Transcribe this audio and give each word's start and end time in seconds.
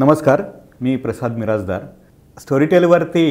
नमस्कार 0.00 0.42
मी 0.80 0.96
प्रसाद 0.96 1.36
मिराजदार 1.36 1.80
स्टोरीटेलवरती 2.40 3.24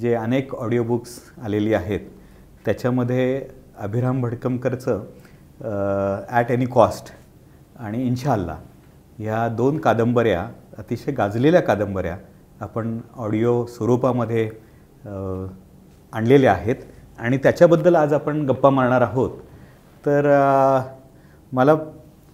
जे 0.00 0.14
अनेक 0.14 0.54
ऑडिओ 0.54 0.82
बुक्स 0.82 1.10
आलेली 1.44 1.74
आहेत 1.74 2.00
त्याच्यामध्ये 2.64 3.26
अभिराम 3.78 4.20
भडकमकरचं 4.22 5.04
ॲट 6.28 6.50
एनी 6.50 6.64
कॉस्ट 6.64 7.12
आणि 7.78 8.02
इन्शाल्ला 8.06 8.56
ह्या 9.18 9.46
दोन 9.48 9.78
कादंबऱ्या 9.78 10.42
अतिशय 10.78 11.12
गाजलेल्या 11.12 11.60
कादंबऱ्या 11.60 12.16
आपण 12.60 12.98
ऑडिओ 13.16 13.64
स्वरूपामध्ये 13.66 14.50
आणलेल्या 16.12 16.52
आहेत 16.52 16.84
आणि 17.18 17.38
त्याच्याबद्दल 17.38 17.96
आज 17.96 18.12
आपण 18.12 18.44
गप्पा 18.46 18.70
मारणार 18.70 19.00
आहोत. 19.00 19.30
तर 20.06 20.30
मला 21.52 21.74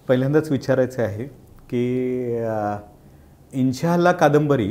पहिल्यांदाच 0.07 0.51
विचारायचं 0.51 1.03
आहे 1.03 1.27
की 1.69 1.85
अ, 3.53 3.57
इन्शाल्ला 3.57 4.11
कादंबरी 4.11 4.67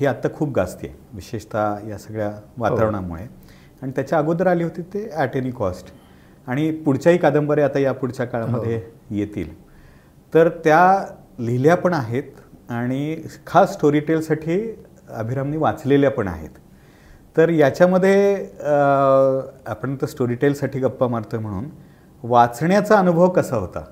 ही 0.00 0.06
आत्ता 0.06 0.28
खूप 0.34 0.52
गाजते 0.54 0.94
विशेषतः 1.14 1.88
या 1.88 1.98
सगळ्या 1.98 2.30
वातावरणामुळे. 2.58 3.22
आणि 3.82 3.92
त्याच्या 3.96 4.18
अगोदर 4.18 4.46
आली 4.46 4.64
होती 4.64 4.82
ते 4.94 5.08
ॲट 5.14 5.36
एनी 5.36 5.50
कॉस्ट 5.50 5.92
आणि 6.46 6.70
पुढच्याही 6.84 7.18
कादंबऱ्या 7.18 7.64
आता 7.64 7.78
या 7.78 7.92
पुढच्या 7.92 8.26
काळामध्ये 8.26 8.80
येतील. 9.10 9.52
तर 10.32 10.48
त्या 10.64 11.04
लिहिल्या 11.38 11.76
पण 11.76 11.94
आहेत 11.94 12.70
आणि 12.70 13.16
खास 13.46 13.72
स्टोरी 13.72 14.00
टेलसाठी 14.00 14.60
अभिरामनी 15.10 15.56
वाचलेल्या 15.56 16.10
पण 16.10 16.28
आहेत. 16.28 16.50
तर 17.36 17.48
याच्यामध्ये 17.48 18.34
आपण 19.66 19.96
तर 20.02 20.06
स्टोरी 20.06 20.34
टेलसाठी 20.34 20.80
गप्पा 20.80 21.06
मारतोय 21.08 21.40
म्हणून 21.40 21.68
वाचण्याचा 22.22 22.98
अनुभव 22.98 23.28
कसा 23.28 23.56
होता? 23.56 23.84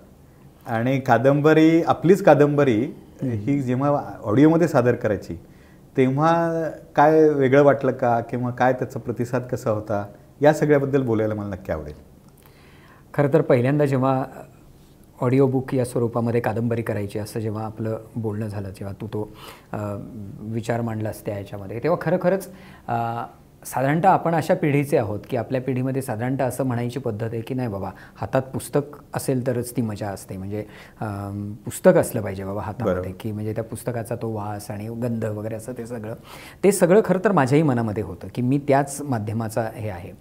आणि 0.67 0.99
कादंबरी 1.01 1.83
आपलीच 1.83 2.23
कादंबरी 2.23 2.81
ही 3.23 3.61
जेव्हा 3.63 4.03
ऑडिओमध्ये 4.23 4.69
सादर 4.69 4.95
करायची 4.95 5.37
तेव्हा 5.97 6.69
काय 6.97 7.29
वेगळं 7.29 7.63
वाटलं 7.63 7.93
का? 7.93 8.19
किंवा 8.21 8.51
काय 8.51 8.73
त्याचा 8.73 9.01
प्रतिसाद 9.01 9.47
कसा 9.51 9.71
होता? 9.71 10.05
या 10.41 10.53
सगळ्याबद्दल 10.55 11.03
बोलायला 11.03 11.35
मला 11.35 11.49
नक्की 11.49 11.73
आवडेल. 11.73 11.95
खरं 13.15 13.33
तर 13.33 13.41
पहिल्यांदा 13.41 13.87
जेव्हा 13.87 14.25
ऑडिओ 15.21 15.47
बुक 15.47 15.75
या 15.75 15.85
स्वरूपामध्ये 15.85 16.41
कादंबरी 16.41 16.83
करायची 16.83 17.19
असं 17.19 17.41
जेव्हा 17.41 17.65
आपलं 17.65 17.99
बोलणं 18.17 18.49
झालं 18.49 18.71
जेव्हा 18.71 18.93
तू 19.01 19.07
तो 19.07 19.29
विचार 20.53 20.81
मांडलास 20.81 21.25
त्या 21.27 21.39
याच्यामध्ये 21.39 21.81
तेव्हा 21.83 21.99
खरं 22.01 22.19
खरंच 22.23 22.49
साधारणतः 23.63 24.09
आपण 24.09 24.35
अशा 24.35 24.55
पिढीचे 24.55 24.97
आहोत 24.97 25.21
की 25.31 25.37
आपल्या 25.37 25.61
पिढीमध्ये 25.61 26.03
साधारणतः 26.03 26.45
असं 26.45 26.65
म्हणायची 26.67 26.99
पद्धत 27.01 27.29
आहे 27.33 27.41
की 27.43 27.55
नाही 27.55 27.69
बाबा 27.69 27.91
हातात 28.17 28.43
पुस्तक 28.53 28.97
असेल 29.17 29.47
तरच 29.47 29.71
ती 29.77 29.83
मजा 29.83 30.09
असते. 30.09 30.37
म्हणजे 30.37 30.65
पुस्तक 31.65 31.97
असलं 31.97 32.23
पाहिजे 32.23 32.45
बाबा 32.45 32.63
हातामध्ये. 32.63 33.13
की 33.21 33.33
म्हणजे 33.33 33.53
त्या 33.55 33.65
पुस्तकाचा 33.65 34.17
तो 34.23 34.33
वास 34.33 34.71
आणि 34.71 34.89
गंध 35.03 35.25
वगैरे 35.25 35.55
असं 35.55 35.73
ते 35.79 35.87
सगळं. 35.87 36.15
ते 36.65 36.73
सगळं 36.73 37.01
खरं 37.05 37.25
तर 37.25 37.33
माझ्याही 37.33 37.63
मनामध्ये 37.63 38.03
होतं 38.03 38.29
की 38.35 38.43
मी 38.43 38.59
त्याच 38.69 39.01
माध्यमाचा 39.03 39.69
हे 39.75 39.89
आहे. 39.89 40.13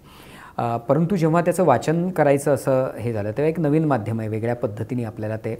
परंतु 0.88 1.16
जेव्हा 1.16 1.40
त्याचं 1.40 1.64
वाचन 1.64 2.08
करायचं 2.10 2.54
असं 2.54 2.90
हे 2.98 3.12
झालं 3.12 3.30
तेव्हा 3.30 3.48
एक 3.48 3.60
नवीन 3.60 3.84
माध्यम 3.84 4.20
आहे 4.20 4.28
वेगळ्या 4.28 4.56
पद्धतीने 4.56 5.04
आपल्याला 5.04 5.36
ते. 5.36 5.56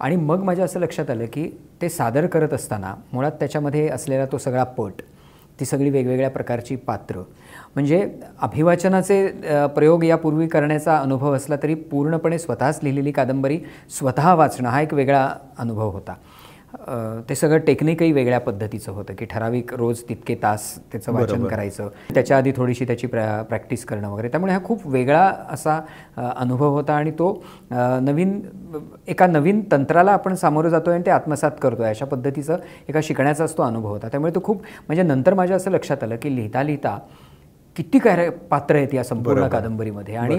आणि 0.00 0.16
मग 0.16 0.42
माझ्या 0.44 0.64
असं 0.64 0.80
लक्षात 0.80 1.10
आलं 1.10 1.26
की 1.32 1.48
ते 1.82 1.88
सादर 1.88 2.26
करत 2.26 2.52
असताना 2.52 2.94
मुळात 3.12 3.32
त्याच्यामध्ये 3.38 3.88
असलेला 3.88 4.26
तो 4.32 4.38
सगळा 4.38 4.64
पट 4.64 5.02
ती 5.60 5.64
सगळी 5.64 5.90
वेगवेगळ्या 5.90 6.30
प्रकारची 6.30 6.76
पात्र. 6.76 7.22
म्हणजे 7.74 8.08
अभिवाचनाचे 8.42 9.26
प्रयोग 9.74 10.04
यापूर्वी 10.04 10.46
करण्याचा 10.48 10.96
अनुभव 10.96 11.34
असला 11.36 11.56
तरी 11.62 11.74
पूर्णपणे 11.74 12.38
स्वतःच 12.38 12.80
लिहिलेली 12.82 13.12
कादंबरी 13.12 13.58
स्वतः 13.98 14.32
वाचणं 14.34 14.68
हा 14.68 14.80
एक 14.80 14.94
वेगळा 14.94 15.28
अनुभव 15.58 15.90
होता. 15.90 16.14
ते 17.28 17.34
सगळं 17.34 17.58
टेक्निकही 17.66 18.12
वेगळ्या 18.12 18.38
पद्धतीचं 18.40 18.92
होतं 18.92 19.14
की 19.14 19.24
ठराविक 19.24 19.72
रोज 19.74 20.02
तितके 20.08 20.34
तास 20.42 20.64
त्याचं 20.92 21.12
वाचन. 21.12 21.46
करायचं. 21.46 21.88
त्याच्या 22.14 22.36
आधी 22.36 22.52
थोडीशी 22.56 22.84
त्याची 22.86 23.06
प्रॅ 23.06 23.42
प्रॅक्टिस 23.42 23.84
करणं 23.84 24.08
वगैरे. 24.08 24.28
त्यामुळे 24.28 24.52
हा 24.52 24.58
खूप 24.64 24.86
वेगळा 24.86 25.22
असा 25.50 25.80
अनुभव 26.16 26.74
होता 26.74 26.94
आणि 26.94 27.10
तो 27.10 27.32
नवीन 27.70 28.40
एका 29.08 29.26
नवीन 29.26 29.62
तंत्राला 29.72 30.12
आपण 30.12 30.34
सामोरं 30.34 30.68
जातो 30.68 30.90
आणि 30.90 31.02
ते 31.06 31.10
आत्मसात 31.10 31.50
करतो 31.62 31.82
आहे 31.82 31.90
अशा 31.90 32.06
पद्धतीचं 32.06 32.56
एका 32.88 33.00
शिकण्याचाच 33.02 33.56
तो 33.58 33.62
अनुभव 33.62 33.88
होता. 33.88 34.08
त्यामुळे 34.08 34.34
तो 34.34 34.40
खूप 34.44 34.62
म्हणजे 34.88 35.02
नंतर 35.02 35.34
माझ्या 35.34 35.56
असं 35.56 35.70
लक्षात 35.70 36.02
आलं 36.02 36.16
की 36.22 36.34
लिहिता 36.36 36.62
लिहिता 36.62 36.98
किती 37.76 37.98
काय 37.98 38.28
पात्र 38.50 38.76
आहेत 38.76 38.94
या 38.94 39.04
संपूर्ण. 39.04 39.46
कादंबरीमध्ये? 39.48 40.14
आणि 40.16 40.38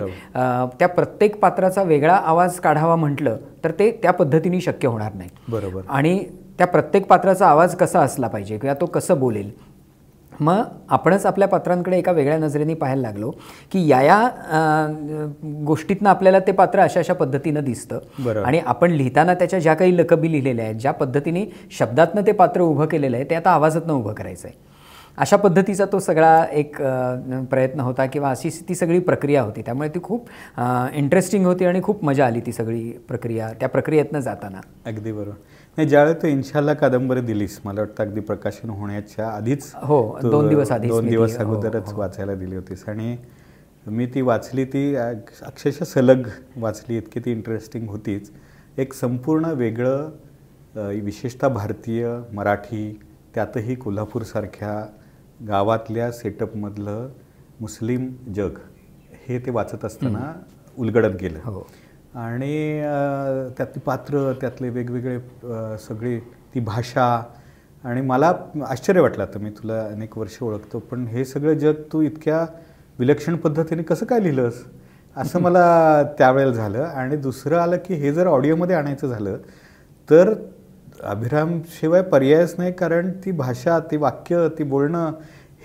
त्या 0.79 0.87
प्रत्येक 0.87 1.39
पात्राचा 1.39 1.83
वेगळा 1.83 2.15
आवाज 2.15 2.59
काढावा 2.59 2.95
म्हटलं 2.95 3.37
तर 3.63 3.71
ते 3.79 3.91
त्या 4.03 4.11
पद्धतीने 4.13 4.61
शक्य 4.61 4.87
होणार 4.87 5.13
नाही. 5.13 5.29
बरोबर. 5.49 5.81
आणि 5.89 6.19
त्या 6.57 6.67
प्रत्येक 6.67 7.07
पात्राचा 7.07 7.47
आवाज 7.47 7.75
कसा 7.75 8.01
असला 8.01 8.27
पाहिजे 8.27 8.57
किंवा 8.57 8.73
तो 8.81 8.85
कसं 8.85 9.19
बोलेल? 9.19 9.49
मग 10.39 10.61
आपणच 10.89 11.25
आपल्या 11.25 11.47
पात्रांकडे 11.47 11.97
एका 11.97 12.11
वेगळ्या 12.11 12.37
नजरेने 12.37 12.73
पाहायला 12.73 13.01
लागलो 13.01 13.29
की 13.71 13.85
या 13.87 14.01
या 14.01 14.17
गोष्टीतनं 15.65 16.09
आपल्याला 16.09 16.39
ते 16.39 16.51
पात्र 16.51 16.79
अशा 16.79 16.99
अशा 16.99 17.13
पद्धतीनं 17.13 17.63
दिसतं. 17.63 17.99
बरोबर. 18.19 18.45
आणि 18.47 18.59
आपण 18.65 18.91
लिहिताना 18.91 19.33
त्याच्या 19.33 19.59
ज्या 19.59 19.73
काही 19.73 19.97
लकबी 19.97 20.31
लिहिलेल्या 20.31 20.65
आहेत 20.65 20.75
ज्या 20.75 20.91
पद्धतीने 20.91 21.45
शब्दातनं 21.79 22.27
ते 22.27 22.31
पात्र 22.31 22.61
उभं 22.61 22.85
केलेलं 22.85 23.17
आहे 23.17 23.29
ते 23.29 23.35
आता 23.35 23.51
आवाजातनं 23.51 23.93
उभं 23.93 24.13
करायचं 24.13 24.47
आहे 24.47 24.65
अशा 25.17 25.37
पद्धतीचा 25.37 25.85
तो 25.85 25.99
सगळा 25.99 26.45
एक 26.51 26.75
प्रयत्न 27.49 27.79
होता 27.79 28.05
किंवा 28.05 28.29
अशी 28.29 28.49
ती 28.69 28.75
सगळी 28.75 28.99
प्रक्रिया 28.99 29.41
होती. 29.41 29.61
त्यामुळे 29.61 29.89
ती 29.89 29.99
खूप 30.03 30.29
इंटरेस्टिंग 30.93 31.45
होती 31.45 31.65
आणि 31.65 31.81
खूप 31.83 32.03
मजा 32.03 32.25
आली 32.25 32.41
ती 32.41 32.51
सगळी 32.51 32.91
प्रक्रिया 32.91 33.53
त्या 33.53 33.69
प्रक्रियेतनं 33.69 34.19
जाताना. 34.19 34.61
अगदी 34.85 35.11
बरोबर. 35.11 35.35
नाही 35.77 35.89
ज्यावेळेस 35.89 36.21
तू 36.21 36.27
इन्शाल्ला 36.27 36.73
कादंबरी 36.73 37.21
दिलीस 37.21 37.61
मला 37.65 37.81
वाटतं 37.81 38.03
अगदी 38.03 38.19
प्रकाशन 38.19 38.69
होण्याच्या 38.69 39.29
आधीच 39.29 39.71
हो, 39.75 40.19
दोन 40.21 40.47
दिवस 40.47 40.71
आधीच 40.71 40.91
दोन 40.91 41.07
दिवस 41.07 41.37
हो, 41.37 41.43
अगोदरच 41.43 41.93
वाचायला 41.93 42.35
दिली 42.35 42.55
होतीस. 42.55 42.83
आणि 42.87 43.17
मी 43.87 44.05
ती 44.05 44.21
वाचली 44.21 44.65
ती 44.65 44.95
अक्ष- 44.95 45.45
अक्षरशः 45.45 45.85
सलग 45.85 46.27
वाचली 46.57 46.97
इतकी 46.97 47.19
ती 47.19 47.31
इंटरेस्टिंग 47.31 47.87
होतीच. 47.87 48.31
एक 48.77 48.93
संपूर्ण 48.93 49.45
वेगळं 49.45 50.09
विशेषतः 51.01 51.47
भारतीय 51.47 52.09
मराठी 52.33 52.99
त्यातही 53.35 53.75
कोल्हापूरसारख्या 53.75 54.85
गावातल्या 55.39 56.11
सेटअपमधलं 56.11 57.09
मुस्लिम 57.61 58.07
जग 58.35 58.57
हे 59.27 59.39
ते 59.39 59.51
वाचत 59.51 59.85
असताना 59.85 60.31
उलगडत 60.77 61.15
गेलं. 61.21 61.39
हो. 61.43 61.67
आणि 62.15 62.81
त्यातली 63.57 63.79
पात्र 63.79 64.31
त्यातले 64.41 64.69
वेगवेगळे 64.69 65.77
सगळी 65.77 66.19
ती 66.53 66.59
भाषा 66.59 67.05
आणि 67.83 68.01
मला 68.01 68.33
आश्चर्य 68.67 69.01
वाटलं 69.01 69.23
आता 69.23 69.39
मी 69.39 69.49
तुला 69.49 69.79
अनेक 69.81 70.17
वर्ष 70.17 70.37
ओळखतो 70.41 70.79
पण 70.91 71.05
हे 71.07 71.25
सगळं 71.25 71.53
जग 71.53 71.81
तू 71.93 72.01
इतक्या 72.01 72.45
विलक्षण 72.99 73.35
पद्धतीने 73.35 73.83
कसं 73.83 74.05
काय 74.05 74.19
लिहिलंस? 74.19 74.63
असं 75.15 75.41
मला 75.41 76.03
त्यावेळेला 76.17 76.51
झालं. 76.51 76.83
आणि 76.83 77.15
दुसरं 77.17 77.57
आलं 77.57 77.77
की 77.85 77.93
हे 77.93 78.11
जर 78.13 78.27
ऑडिओमध्ये 78.27 78.75
आणायचं 78.75 79.07
झालं 79.07 79.37
तर 80.09 80.33
अभिराम 81.03 81.61
शिवाय 81.67 82.01
पर्यायच 82.01 82.55
नाही 82.57 82.71
कारण 82.71 83.09
ती 83.25 83.31
भाषा 83.31 83.79
ती 83.79 83.97
वाक्य 83.97 84.47
ती 84.59 84.63
बोलणं 84.63 85.11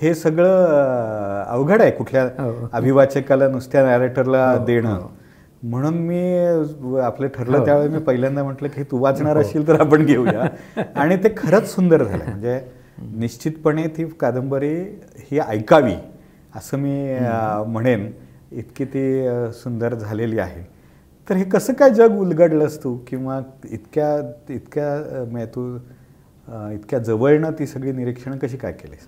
हे 0.02 0.14
सगळं 0.14 1.44
अवघड 1.44 1.82
आहे 1.82 1.90
कुठल्या 1.90 2.24
हो. 2.24 2.68
अभिवाचकाला 2.72 3.48
नुसत्या 3.48 3.84
नॅरेटरला 3.84 4.56
देणं. 4.56 5.06
म्हणून 5.62 5.94
मी 5.94 6.38
आपलं 7.00 7.26
ठरलं 7.26 7.64
त्यावेळी 7.64 7.88
मी 7.88 7.98
पहिल्यांदा 7.98 8.44
म्हटलं 8.44 8.68
की 8.68 8.82
तू 8.82 8.98
वाचणार 8.98 9.36
असेल 9.36 9.68
तर 9.68 9.80
आपण 9.80 10.04
घेऊया. 10.04 10.48
आणि 10.96 11.16
ते 11.16 11.34
खरंच 11.36 11.74
सुंदर 11.74 12.04
झालं. 12.04 12.24
म्हणजे 12.24 12.60
निश्चितपणे 13.14 13.86
ती 13.86 14.04
कादंबरी 14.04 14.74
ही 15.30 15.38
ऐकावी 15.38 15.94
असं 16.56 16.78
मी 16.78 17.18
म्हणेन. 17.66 18.10
इतकी 18.52 18.84
ती 18.84 19.26
सुंदर 19.52 19.94
झालेली 19.94 20.38
आहे. 20.38 20.71
तर 21.28 21.36
हे 21.36 21.44
कसं 21.44 21.72
काय 21.72 21.90
जग 21.90 22.18
उलगडलंस 22.18 22.82
तू? 22.84 22.96
किंवा 23.08 23.40
इतक्या 23.70 24.16
इतक्या 24.54 25.24
म्हणजे 25.30 25.46
तू 25.54 25.66
इतक्या 26.74 26.98
जवळनं 26.98 27.50
ती 27.58 27.66
सगळी 27.66 27.92
निरीक्षणं 27.92 28.38
कशी 28.38 28.56
काय 28.56 28.72
केलीस? 28.72 29.06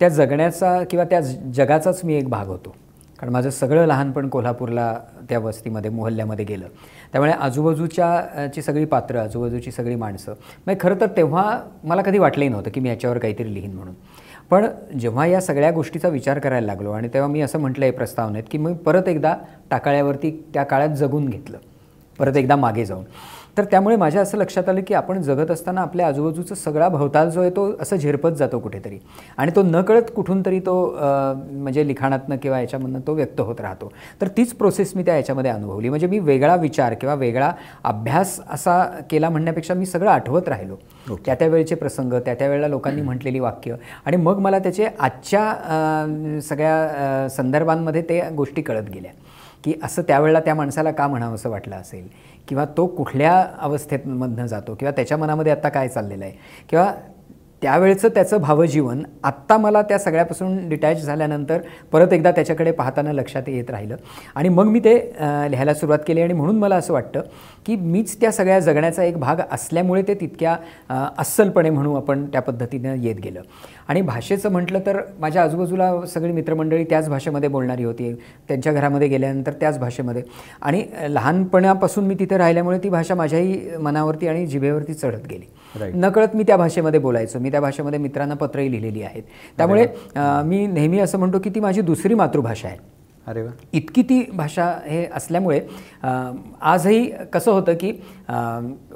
त्या 0.00 0.08
जगण्याचा 0.08 0.82
किंवा 0.90 1.04
त्या 1.04 1.20
जगाचाच 1.54 2.04
मी 2.04 2.14
एक 2.14 2.28
भाग 2.28 2.46
होतो. 2.48 2.74
कारण 3.18 3.32
माझं 3.32 3.50
सगळं 3.50 3.86
लहानपण 3.86 4.28
कोल्हापूरला 4.28 4.92
त्या 5.28 5.38
वस्तीमध्ये 5.38 5.90
मोहल्ल्यामध्ये 5.90 6.44
गेलं. 6.44 6.66
त्यामुळे 7.12 7.32
आजूबाजूच्या 7.32 8.46
ची 8.54 8.62
सगळी 8.62 8.84
पात्रं 8.84 9.20
आजूबाजूची 9.20 9.70
सगळी 9.70 9.94
माणसं 9.94 10.32
म्हणजे 10.32 10.78
खरं 10.82 11.00
तर 11.00 11.06
तेव्हा 11.16 11.60
मला 11.84 12.02
कधी 12.02 12.18
वाटलंही 12.18 12.48
नव्हतं 12.48 12.70
की 12.70 12.80
मी 12.80 12.88
याच्यावर 12.88 13.18
काहीतरी 13.18 13.54
लिहीन 13.54 13.74
म्हणून. 13.74 13.94
पण 14.50 14.66
जेव्हा 15.00 15.26
या 15.26 15.40
सगळ्या 15.40 15.70
गोष्टीचा 15.70 16.08
विचार 16.08 16.38
करायला 16.38 16.66
लागलो 16.66 16.90
आणि 16.90 17.08
तेव्हा 17.08 17.30
मी 17.30 17.40
असं 17.40 17.58
म्हटलं 17.58 17.84
आहे 17.84 17.92
प्रस्तावनेत 17.92 18.42
की 18.50 18.58
मी 18.58 18.74
परत 18.74 19.08
एकदा 19.08 19.36
टाकाळ्यावरती 19.70 20.44
त्या 20.54 20.62
काळात 20.62 20.88
जगून 20.88 21.28
घेतलं. 21.28 21.58
परत 22.18 22.36
एकदा 22.36 22.56
मागे 22.56 22.84
जाऊन. 22.84 23.04
तर 23.60 23.64
त्यामुळे 23.70 23.96
माझ्या 23.96 24.20
असं 24.22 24.38
लक्षात 24.38 24.68
आलं 24.68 24.80
की 24.86 24.94
आपण 24.94 25.20
जगत 25.22 25.50
असताना 25.50 25.80
आपल्या 25.80 26.06
आजूबाजूचा 26.06 26.54
सगळा 26.54 26.88
भवताल 26.88 27.30
जो 27.30 27.40
आहे 27.40 27.50
तो 27.50 27.66
असं 27.80 27.96
झिरपत 27.96 28.36
जातो 28.38 28.58
कुठेतरी. 28.58 28.98
आणि 29.36 29.52
तो 29.56 29.62
नकळत 29.62 30.10
कुठून 30.16 30.40
तरी 30.46 30.60
तो 30.60 30.74
म्हणजे 30.98 31.86
लिखाणातनं 31.88 32.36
किंवा 32.42 32.60
याच्यामधनं 32.60 33.00
तो 33.06 33.14
व्यक्त 33.14 33.40
होत 33.40 33.60
राहतो. 33.60 33.92
तर 34.20 34.28
तीच 34.36 34.52
प्रोसेस 34.52 34.92
मी 34.96 35.02
त्या 35.02 35.16
याच्यामध्ये 35.16 35.50
अनुभवली. 35.50 35.88
म्हणजे 35.88 36.06
मी 36.06 36.18
वेगळा 36.18 36.54
विचार 36.56 36.94
किंवा 36.94 37.14
वेगळा 37.14 37.52
अभ्यास 37.84 38.38
असा 38.50 38.82
केला 39.10 39.30
म्हणण्यापेक्षा 39.30 39.74
मी 39.74 39.86
सगळं 39.86 40.10
आठवत 40.10 40.48
राहिलो. 40.48 40.76
त्या 41.26 41.34
त्या 41.34 41.48
वेळेचे 41.48 41.74
प्रसंग 41.74 42.12
त्या 42.24 42.34
त्या 42.34 42.48
वेळेला 42.48 42.68
लोकांनी 42.68 43.02
म्हटलेली 43.02 43.40
वाक्य 43.40 43.74
आणि 44.06 44.16
मग 44.16 44.38
मला 44.38 44.58
त्याचे 44.58 44.88
आजच्या 44.98 46.40
सगळ्या 46.42 47.28
संदर्भांमध्ये 47.36 48.02
ते 48.02 48.22
गोष्टी 48.36 48.62
कळत 48.62 48.90
गेल्या. 48.94 49.12
की 49.64 49.72
असं 49.84 50.02
त्यावेळेला 50.08 50.40
त्या 50.40 50.54
माणसाला 50.54 50.90
का 50.90 51.06
म्हणावं 51.08 51.34
असं 51.34 51.50
वाटलं 51.50 51.76
असेल? 51.76 52.06
किंवा 52.50 52.64
तो 52.76 52.86
कुठल्या 52.86 53.46
अवस्थेमधनं 53.58 54.46
जातो 54.46 54.74
किंवा 54.74 54.92
त्याच्या 54.92 55.16
मनामध्ये 55.18 55.52
आत्ता 55.52 55.68
काय 55.68 55.88
चाललेलं 55.88 56.24
आहे? 56.24 56.34
किंवा 56.70 56.92
त्यावेळचं 57.62 58.08
त्याचं 58.08 58.40
भावजीवन 58.40 59.02
आत्ता 59.24 59.56
मला 59.58 59.82
त्या 59.82 59.98
सगळ्यापासून 59.98 60.68
डिटॅच 60.68 61.04
झाल्यानंतर 61.04 61.60
परत 61.92 62.12
एकदा 62.12 62.30
त्याच्याकडे 62.30 62.72
पाहताना 62.72 63.12
लक्षात 63.12 63.48
येत 63.48 63.70
राहिलं. 63.70 63.96
आणि 64.34 64.48
मग 64.48 64.66
मी 64.66 64.80
ते 64.80 64.94
लिहायला 65.50 65.74
सुरुवात 65.74 65.98
केली 66.06 66.20
आणि 66.22 66.32
म्हणून 66.32 66.58
मला 66.58 66.76
असं 66.76 66.92
वाटतं 66.92 67.22
की 67.66 67.76
मीच 67.76 68.16
त्या 68.20 68.30
सगळ्या 68.32 68.58
जगण्याचा 68.60 69.04
एक 69.04 69.18
भाग 69.18 69.40
असल्यामुळे 69.52 70.02
ते 70.08 70.14
तितक्या 70.20 70.56
अस्सलपणे 71.18 71.70
म्हणू 71.70 71.94
आपण 71.96 72.24
त्या 72.26 72.42
पद्धतीनं 72.42 72.94
येत 73.02 73.16
गेलं. 73.24 73.40
आणि 73.88 74.00
भाषेचं 74.02 74.52
म्हटलं 74.52 74.80
तर 74.86 75.00
माझ्या 75.20 75.42
आजूबाजूला 75.42 75.90
सगळी 76.06 76.32
मित्रमंडळी 76.32 76.84
त्याच 76.90 77.08
भाषेमध्ये 77.08 77.48
बोलणारी 77.48 77.84
होती. 77.84 78.12
त्यांच्या 78.48 78.72
घरामध्ये 78.72 79.08
गेल्यानंतर 79.08 79.52
त्याच 79.60 79.78
भाषेमध्ये. 79.78 80.22
आणि 80.62 80.84
लहानपणापासून 81.08 82.04
मी 82.04 82.14
तिथे 82.18 82.38
राहिल्यामुळे 82.38 82.78
ती 82.78 82.88
भाषा 82.88 83.14
माझ्याही 83.14 83.76
मनावरती 83.80 84.28
आणि 84.28 84.46
जिभेवरती 84.46 84.94
चढत 84.94 85.26
गेली. 85.30 85.46
नकळत 85.94 86.36
मी 86.36 86.42
त्या 86.46 86.56
भाषेमध्ये 86.56 87.00
बोलायचो. 87.00 87.38
मी 87.38 87.49
त्या 87.50 87.60
भाषेमध्ये 87.60 87.98
मित्रांना 87.98 88.34
पत्रही 88.34 88.70
लिहिलेली 88.70 89.02
आहेत. 89.02 89.22
त्यामुळे 89.56 89.86
मी 90.16 90.66
नेहमी 90.66 90.98
असं 90.98 91.18
म्हणतो 91.18 91.38
की 91.38 91.50
ती 91.50 91.60
माझी 91.60 91.80
दुसरी 91.80 92.14
मातृभाषा 92.14 92.68
आहे. 92.68 92.78
अरे 93.30 93.42
वा. 93.42 93.50
इतकी 93.72 94.02
ती 94.02 94.20
भाषा 94.32 94.64
हे 94.86 95.04
असल्यामुळे 95.14 95.60
आजही 96.02 97.04
कसं 97.32 97.50
होतं 97.50 97.74
की 97.74 97.92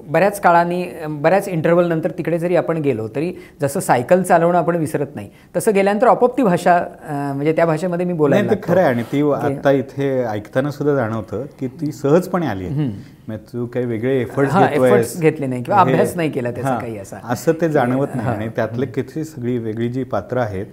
बऱ्याच 0.07 0.41
काळाने 0.41 0.83
बऱ्याच 1.21 1.49
इंटरव्हल 1.49 1.89
नंतर 1.89 2.11
तिकडे 2.11 2.39
जरी 2.39 2.57
आपण 2.57 2.79
गेलो 2.83 3.07
तरी 3.15 3.33
जसं 3.61 3.81
सायकल 3.81 4.23
चालवणं 4.23 4.59
आपण 4.59 4.77
विसरत 4.77 5.15
नाही 5.15 5.29
तसं 5.57 5.75
गेल्यानंतर 5.75 6.07
आपोआप 6.07 6.37
ती 6.39 6.43
भाषा 6.43 6.79
म्हणजे 7.09 7.53
त्या 7.53 7.67
भाषेमध्ये 7.67 8.07
मी 8.07 8.13
बोलायला 8.13 8.47
नाही 8.47 8.57
ते. 8.57 8.69
खरं 8.69 8.81
आहे 8.81 8.89
आणि 8.89 9.03
ती 9.13 9.23
आता 9.33 9.71
इथे 9.73 10.13
ऐकताना 10.25 10.71
सुद्धा 10.71 10.95
जाणवतं 10.95 11.45
की 11.61 11.69
ती 11.81 11.93
सहजपणे 11.93 12.47
आली 12.47 12.69
म्हणजे 12.69 13.45
तू 13.53 13.67
काही 13.67 13.87
वेगळे 13.87 14.21
एफर्ट्स 14.21 15.21
घेतले 15.21 15.47
नाही 15.47 15.63
किंवा 15.63 15.81
अभ्यास 15.81 16.17
नाही 16.17 16.31
केला 16.31 16.51
त्याचा 16.51 16.79
काही 16.79 16.99
असा. 16.99 17.19
असं 17.25 17.53
ते 17.61 17.69
जाणवत 17.69 18.15
नाही 18.15 18.29
आणि 18.29 18.49
त्यातले 18.57 18.87
किती 18.87 19.25
सगळी 19.25 19.59
वेगळी 19.59 19.89
जी 19.89 20.05
पात्र 20.05 20.39
आहेत 20.39 20.67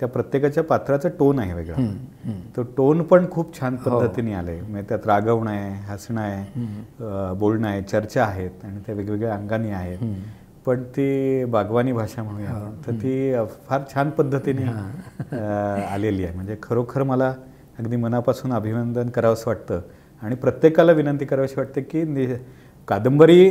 त्या 0.00 0.08
प्रत्येकाच्या 0.08 0.62
पात्राचा 0.64 1.08
टोन 1.18 1.38
आहे 1.38 1.54
वेगळा. 1.54 1.86
तो 2.56 2.62
टोन 2.76 3.02
पण 3.02 3.26
खूप 3.30 3.58
छान 3.58 3.76
हो. 3.80 3.98
पद्धतीने 3.98 4.34
आले. 4.34 4.60
म्हणजे 4.60 4.88
त्यात 4.88 5.06
रागवणं 5.06 5.50
आहे 5.50 5.70
हसणं 5.88 6.20
आहे 6.20 7.34
बोलणं 7.38 7.68
आहे 7.68 7.82
चर्चा 7.82 8.24
आहेत 8.24 8.64
आणि 8.64 8.80
त्या 8.86 8.94
वेगवेगळ्या 8.94 9.34
अंगाने 9.34 9.70
आहेत. 9.72 9.98
पण 10.66 10.82
ती 10.96 11.44
बागवानी 11.44 11.92
भाषा 11.92 12.22
म्हणूया. 12.22 12.50
हो. 12.50 12.70
तर 12.86 12.92
ती 13.02 13.34
फार 13.68 13.80
छान 13.94 14.10
पद्धतीने 14.10 14.64
आलेली 15.84 16.24
आहे. 16.24 16.34
म्हणजे 16.34 16.56
खरोखर 16.62 17.02
मला 17.02 17.34
अगदी 17.78 17.96
मनापासून 17.96 18.52
अभिनंदन 18.52 19.08
करावंसं 19.10 19.50
वाटतं. 19.50 19.80
आणि 20.22 20.34
प्रत्येकाला 20.34 20.92
विनंती 20.92 21.24
करावीशी 21.24 21.54
वाटते 21.56 21.80
की 21.82 22.04
कादंबरी 22.88 23.50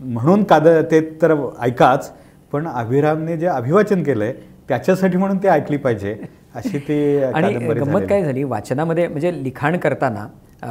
म्हणून 0.00 0.42
काद 0.44 0.66
ते 0.90 1.00
तर 1.22 1.34
ऐकाच 1.62 2.10
पण 2.52 2.66
अभिरामने 2.68 3.36
जे 3.36 3.46
अभिवाचन 3.46 4.02
केलंय 4.04 4.32
त्याच्यासाठी 4.68 5.16
म्हणून 5.16 5.38
ते 5.42 5.48
ऐकली 5.48 5.76
पाहिजे 5.76 6.16
अशी 6.54 6.78
ती 6.78 7.22
आणि 7.24 7.52
गंमत 7.70 8.06
काय 8.08 8.22
झाली 8.24 8.44
वाचनामध्ये 8.44 9.06
म्हणजे 9.08 9.32
लिखाण 9.42 9.76
करताना 9.76 10.26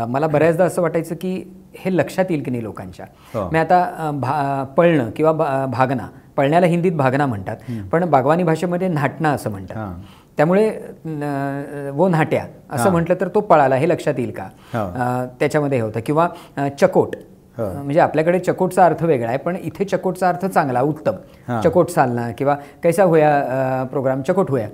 मला 0.08 0.28
बऱ्याचदा 0.28 0.66
असं 0.66 0.82
वाटायचं 0.82 1.16
की 1.16 1.34
हे 1.76 1.96
लक्षात 1.98 2.26
येईल 2.30 2.44
की 2.44 2.52
नाही 2.52 2.64
लोकांच्या 2.64 3.06
हो. 3.34 3.50
मी 3.52 3.60
आता 3.60 4.12
भा 4.14 4.64
पळणं 4.78 5.10
किंवा 5.16 5.32
भागना 5.68 6.08
पळण्याला 6.38 6.68
हिंदीत 6.68 6.92
भागना 6.92 7.26
म्हणतात 7.26 7.58
पण 7.92 8.06
बागवानी 8.10 8.44
भाषेमध्ये 8.44 8.88
नाटणं 8.88 9.30
असं 9.30 9.52
म्हणतात. 9.52 9.94
त्यामुळे 10.38 10.70
वो 11.94 12.08
नाट्या 12.08 12.46
असं. 12.70 12.90
म्हटलं 12.92 13.16
तर 13.22 13.28
तो 13.28 13.42
पळाला 13.42 13.76
हे 13.76 13.90
लक्षात 13.90 14.14
येईल 14.18 14.32
का 14.32 14.44
हो. 14.74 14.90
त्याच्यामध्ये 15.40 15.78
हे 15.78 15.84
होतं 15.84 16.00
किंवा 16.06 16.28
चकोट 16.80 17.16
म्हणजे 17.58 18.00
आपल्याकडे 18.00 18.40
चकोटचा 18.40 18.86
अर्थ 18.86 19.04
वेगळा 19.04 19.28
आहे 19.30 19.38
पण 19.38 19.56
इथे 19.56 19.86
चकोटचा 19.86 20.30
अर्थ 20.30 20.46
चांगला 20.46 20.82
उत्तम. 20.82 21.60
चकोट 21.64 21.90
चालना 21.90 22.30
किंवा 22.38 22.56
कैसा 22.84 23.04
होया 23.04 23.84
प्रोग्राम 23.92 24.22
चकोट 24.22 24.52
होया 24.52 24.68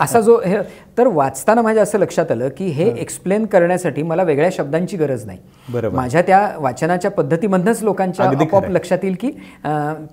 असा 0.00 0.20
जो 0.20 0.36
हे 0.44 0.56
तर 0.98 1.06
वाचताना 1.06 1.62
माझ्या 1.62 1.82
असं 1.82 1.98
लक्षात 1.98 2.30
आलं 2.30 2.48
की 2.56 2.64
हे 2.68 2.88
एक्सप्लेन 3.00 3.44
करण्यासाठी 3.46 4.02
मला 4.02 4.22
वेगळ्या 4.22 4.48
शब्दांची 4.52 4.96
गरज 4.96 5.24
नाही 5.26 5.38
बरोबर. 5.68 5.96
माझ्या 5.96 6.22
त्या 6.22 6.48
वाचनाच्या 6.58 7.10
पद्धतीमधनच 7.10 7.82
लोकांच्या 7.82 8.26
आपोआप. 8.26 8.68
लक्षात 8.70 8.98
येईल 9.02 9.16
की 9.20 9.30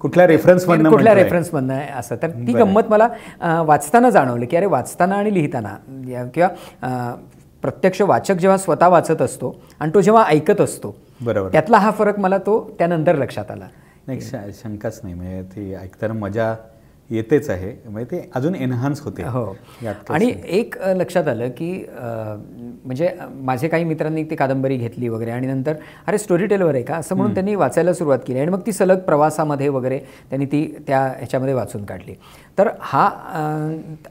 कुठल्या 0.01 0.27
मधनं 0.67 0.89
कुठल्या. 0.89 1.13
रेफरन्स 1.15 1.53
मधनं 1.53 1.73
आहे 1.73 1.91
असं 1.99 2.15
तर 2.21 2.29
ती. 2.29 2.53
गंमत 2.53 2.89
मला 2.89 3.07
वाचताना 3.63 4.09
जाणवलं 4.09 4.45
की 4.45 4.57
अरे 4.57 4.65
वाचताना 4.65 5.15
आणि 5.15 5.33
लिहिताना 5.33 5.75
किंवा 6.33 7.13
प्रत्यक्ष 7.63 8.01
वाचक 8.01 8.33
जेव्हा 8.33 8.57
स्वतः 8.57 8.87
वाचत 8.87 9.21
असतो 9.21 9.55
आणि 9.79 9.91
तो 9.93 10.01
जेव्हा 10.01 10.23
ऐकत 10.27 10.61
असतो 10.61 10.95
बरोबर. 11.21 11.51
त्यातला 11.51 11.77
हा 11.77 11.91
फरक 11.91 12.19
मला 12.19 12.37
तो 12.37 12.59
त्यानंतर 12.79 13.15
लक्षात 13.15 13.51
आला. 13.51 13.67
नाही 14.07 14.51
शंकाच 14.53 14.99
नाही 15.03 15.15
म्हणजे 15.15 15.41
ती 15.55 15.73
ऐकताना 15.75 16.13
मजा 16.19 16.53
येतेच 17.09 17.49
आहे 17.49 17.71
म्हणजे 17.85 18.05
ते 18.11 18.29
अजून 18.35 18.55
एनहान्स 18.55 19.01
होते. 19.01 19.23
हो. 19.23 19.55
आणि 20.09 20.31
एक 20.47 20.75
लक्षात 20.87 21.27
आलं 21.27 21.49
की 21.57 21.71
म्हणजे 21.97 23.09
माझे 23.41 23.67
काही 23.67 23.83
मित्रांनी 23.83 24.23
ती 24.29 24.35
कादंबरी 24.35 24.77
घेतली 24.77 25.07
वगैरे 25.09 25.31
आणि 25.31 25.47
नंतर 25.47 25.75
अरे 26.07 26.17
स्टोरी 26.17 26.45
टेलवर 26.47 26.75
आहे 26.75 26.83
का? 26.83 26.95
असं 26.95 27.15
म्हणून 27.15 27.33
त्यांनी 27.33 27.55
वाचायला 27.55 27.93
सुरुवात 27.93 28.19
केली 28.27 28.39
आणि 28.39 28.51
मग 28.51 28.61
ती 28.65 28.71
सलग 28.71 28.99
प्रवासामध्ये 28.99 29.69
वगैरे 29.69 29.99
त्यांनी 30.29 30.45
ती 30.45 30.65
त्या 30.87 31.01
ह्याच्यामध्ये 31.07 31.53
वाचून 31.53 31.85
काढली. 31.85 32.15
तर 32.57 32.69
हा 32.79 33.05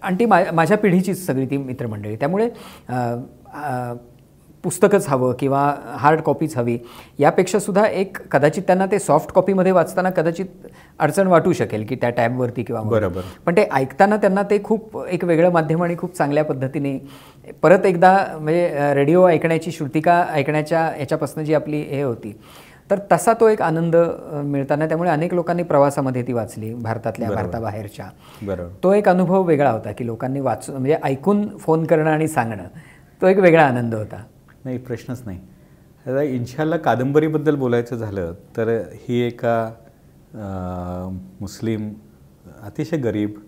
आणि 0.02 0.16
ती 0.18 0.26
माझ्या 0.26 0.76
पिढीचीच 0.78 1.26
सगळी 1.26 1.46
ती 1.46 1.56
मित्रमंडळी. 1.56 2.16
त्यामुळे 2.16 2.48
पुस्तकच 4.64 5.06
हवं 5.08 5.32
किंवा 5.32 5.60
हार्ड 5.98 6.20
कॉपीच 6.20 6.56
हवी 6.56 6.78
यापेक्षा 7.18 7.58
सुद्धा 7.58 7.86
एक 7.86 8.18
कदाचित 8.30 8.62
त्यांना 8.62 8.86
ते 8.86 8.98
सॉफ्ट 8.98 9.32
कॉपीमध्ये 9.32 9.72
वाचताना 9.72 10.10
कदाचित 10.10 10.46
अडचण 10.98 11.26
वाटू 11.26 11.52
शकेल 11.52 11.84
की 11.86 11.96
त्या 11.96 12.10
टॅबवरती 12.10 12.62
किंवा. 12.62 12.82
बरोबर. 12.82 13.20
पण 13.46 13.56
ते 13.56 13.66
ऐकताना 13.74 14.16
त्यांना 14.16 14.42
ते 14.42 14.62
खूप 14.64 14.98
एक 15.06 15.24
वेगळं 15.24 15.52
माध्यम 15.52 15.82
आणि 15.82 15.96
खूप 15.98 16.16
चांगल्या 16.16 16.44
पद्धतीने 16.44 16.98
परत 17.62 17.86
एकदा 17.86 18.16
म्हणजे 18.34 18.94
रेडिओ 18.94 19.26
ऐकण्याची 19.28 19.72
श्रुतिका 19.72 20.24
ऐकण्याच्या 20.32 20.90
याच्यापासून 20.98 21.44
जी 21.44 21.54
आपली 21.54 21.80
हे 21.80 22.02
होती 22.02 22.36
तर 22.90 22.98
तसा 23.12 23.32
तो 23.32 23.48
एक 23.48 23.62
आनंद 23.62 23.96
मिळताना 24.44 24.86
त्यामुळे 24.86 25.10
अनेक 25.10 25.34
लोकांनी 25.34 25.62
प्रवासामध्ये 25.62 26.22
ती 26.22 26.32
वाचली 26.32 26.72
भारतातल्या 26.74 27.30
भारताबाहेरच्या 27.30 28.06
बरोबर 28.42 28.70
तो 28.84 28.92
एक 28.92 29.08
अनुभव 29.08 29.42
वेगळा 29.42 29.70
होता 29.70 29.92
की 29.92 30.06
लोकांनी 30.06 30.40
वाचून 30.40 30.76
म्हणजे 30.76 30.96
ऐकून 31.04 31.46
फोन 31.58 31.84
करणं 31.84 32.10
आणि 32.10 32.28
सांगणं 32.28 32.64
तो 33.22 33.26
एक 33.26 33.38
वेगळा 33.38 33.64
आनंद 33.64 33.94
होता 33.94 34.22
नाही 34.68 34.78
प्रश्नच 34.78 35.22
नाही. 35.26 35.38
आता 36.06 36.22
इन्शाल्ला 36.22 36.76
कादंबरीबद्दल 36.78 37.56
बोलायचं 37.56 37.96
झालं 37.96 38.32
तर 38.56 38.68
ही 39.00 39.20
एका 39.20 39.72
मुस्लिम 41.40 41.92
अतिशय 42.62 42.96
गरीब 42.96 43.38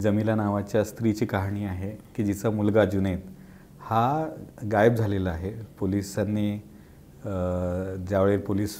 जमिला 0.00 0.34
नावाच्या 0.34 0.84
स्त्रीची 0.84 1.26
कहाणी 1.26 1.64
आहे 1.64 1.90
की 2.16 2.24
जिचा 2.24 2.50
मुलगा 2.50 2.84
जुनैद 2.84 3.20
हा 3.80 4.26
गायब 4.72 4.94
झालेला 4.94 5.30
आहे. 5.30 5.52
पोलिसांनी 5.78 6.50
ज्यावेळी 8.08 8.36
पोलीस 8.38 8.76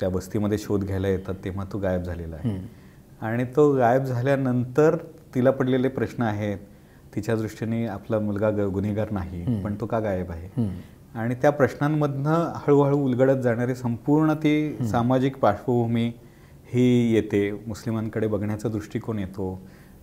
त्या 0.00 0.08
वस्तीमध्ये 0.08 0.58
शोध 0.58 0.84
घ्यायला 0.84 1.08
येतात 1.08 1.34
तेव्हा 1.44 1.64
तो 1.72 1.78
गायब 1.78 2.02
झालेला 2.02 2.36
आहे. 2.36 2.58
आणि 3.20 3.44
तो 3.56 3.72
गायब 3.76 4.04
झाल्यानंतर 4.04 4.96
तिला 5.34 5.50
पडलेले 5.50 5.88
प्रश्न 5.88 6.22
आहेत 6.22 6.58
तिच्या 7.14 7.34
दृष्टीने 7.36 7.84
आपला 7.86 8.18
मुलगा 8.18 8.50
गुन्हेगार 8.50 9.10
नाही 9.12 9.62
पण 9.62 9.74
तो 9.80 9.86
का 9.86 10.00
गायब 10.00 10.30
आहे? 10.30 10.48
आणि 11.14 11.34
त्या 11.34 11.50
प्रश्नांमधनं 11.50 12.52
हळूहळू 12.56 12.98
उलगडत 12.98 13.40
जाणारी 13.42 13.74
संपूर्ण 13.74 14.34
ती 14.34 14.76
सामाजिक 14.90 15.36
पार्श्वभूमी 15.36 16.06
ही 16.72 17.14
येते. 17.14 17.50
मुस्लिमांकडे 17.66 18.26
बघण्याचा 18.26 18.68
दृष्टिकोन 18.68 19.18
येतो. 19.18 19.46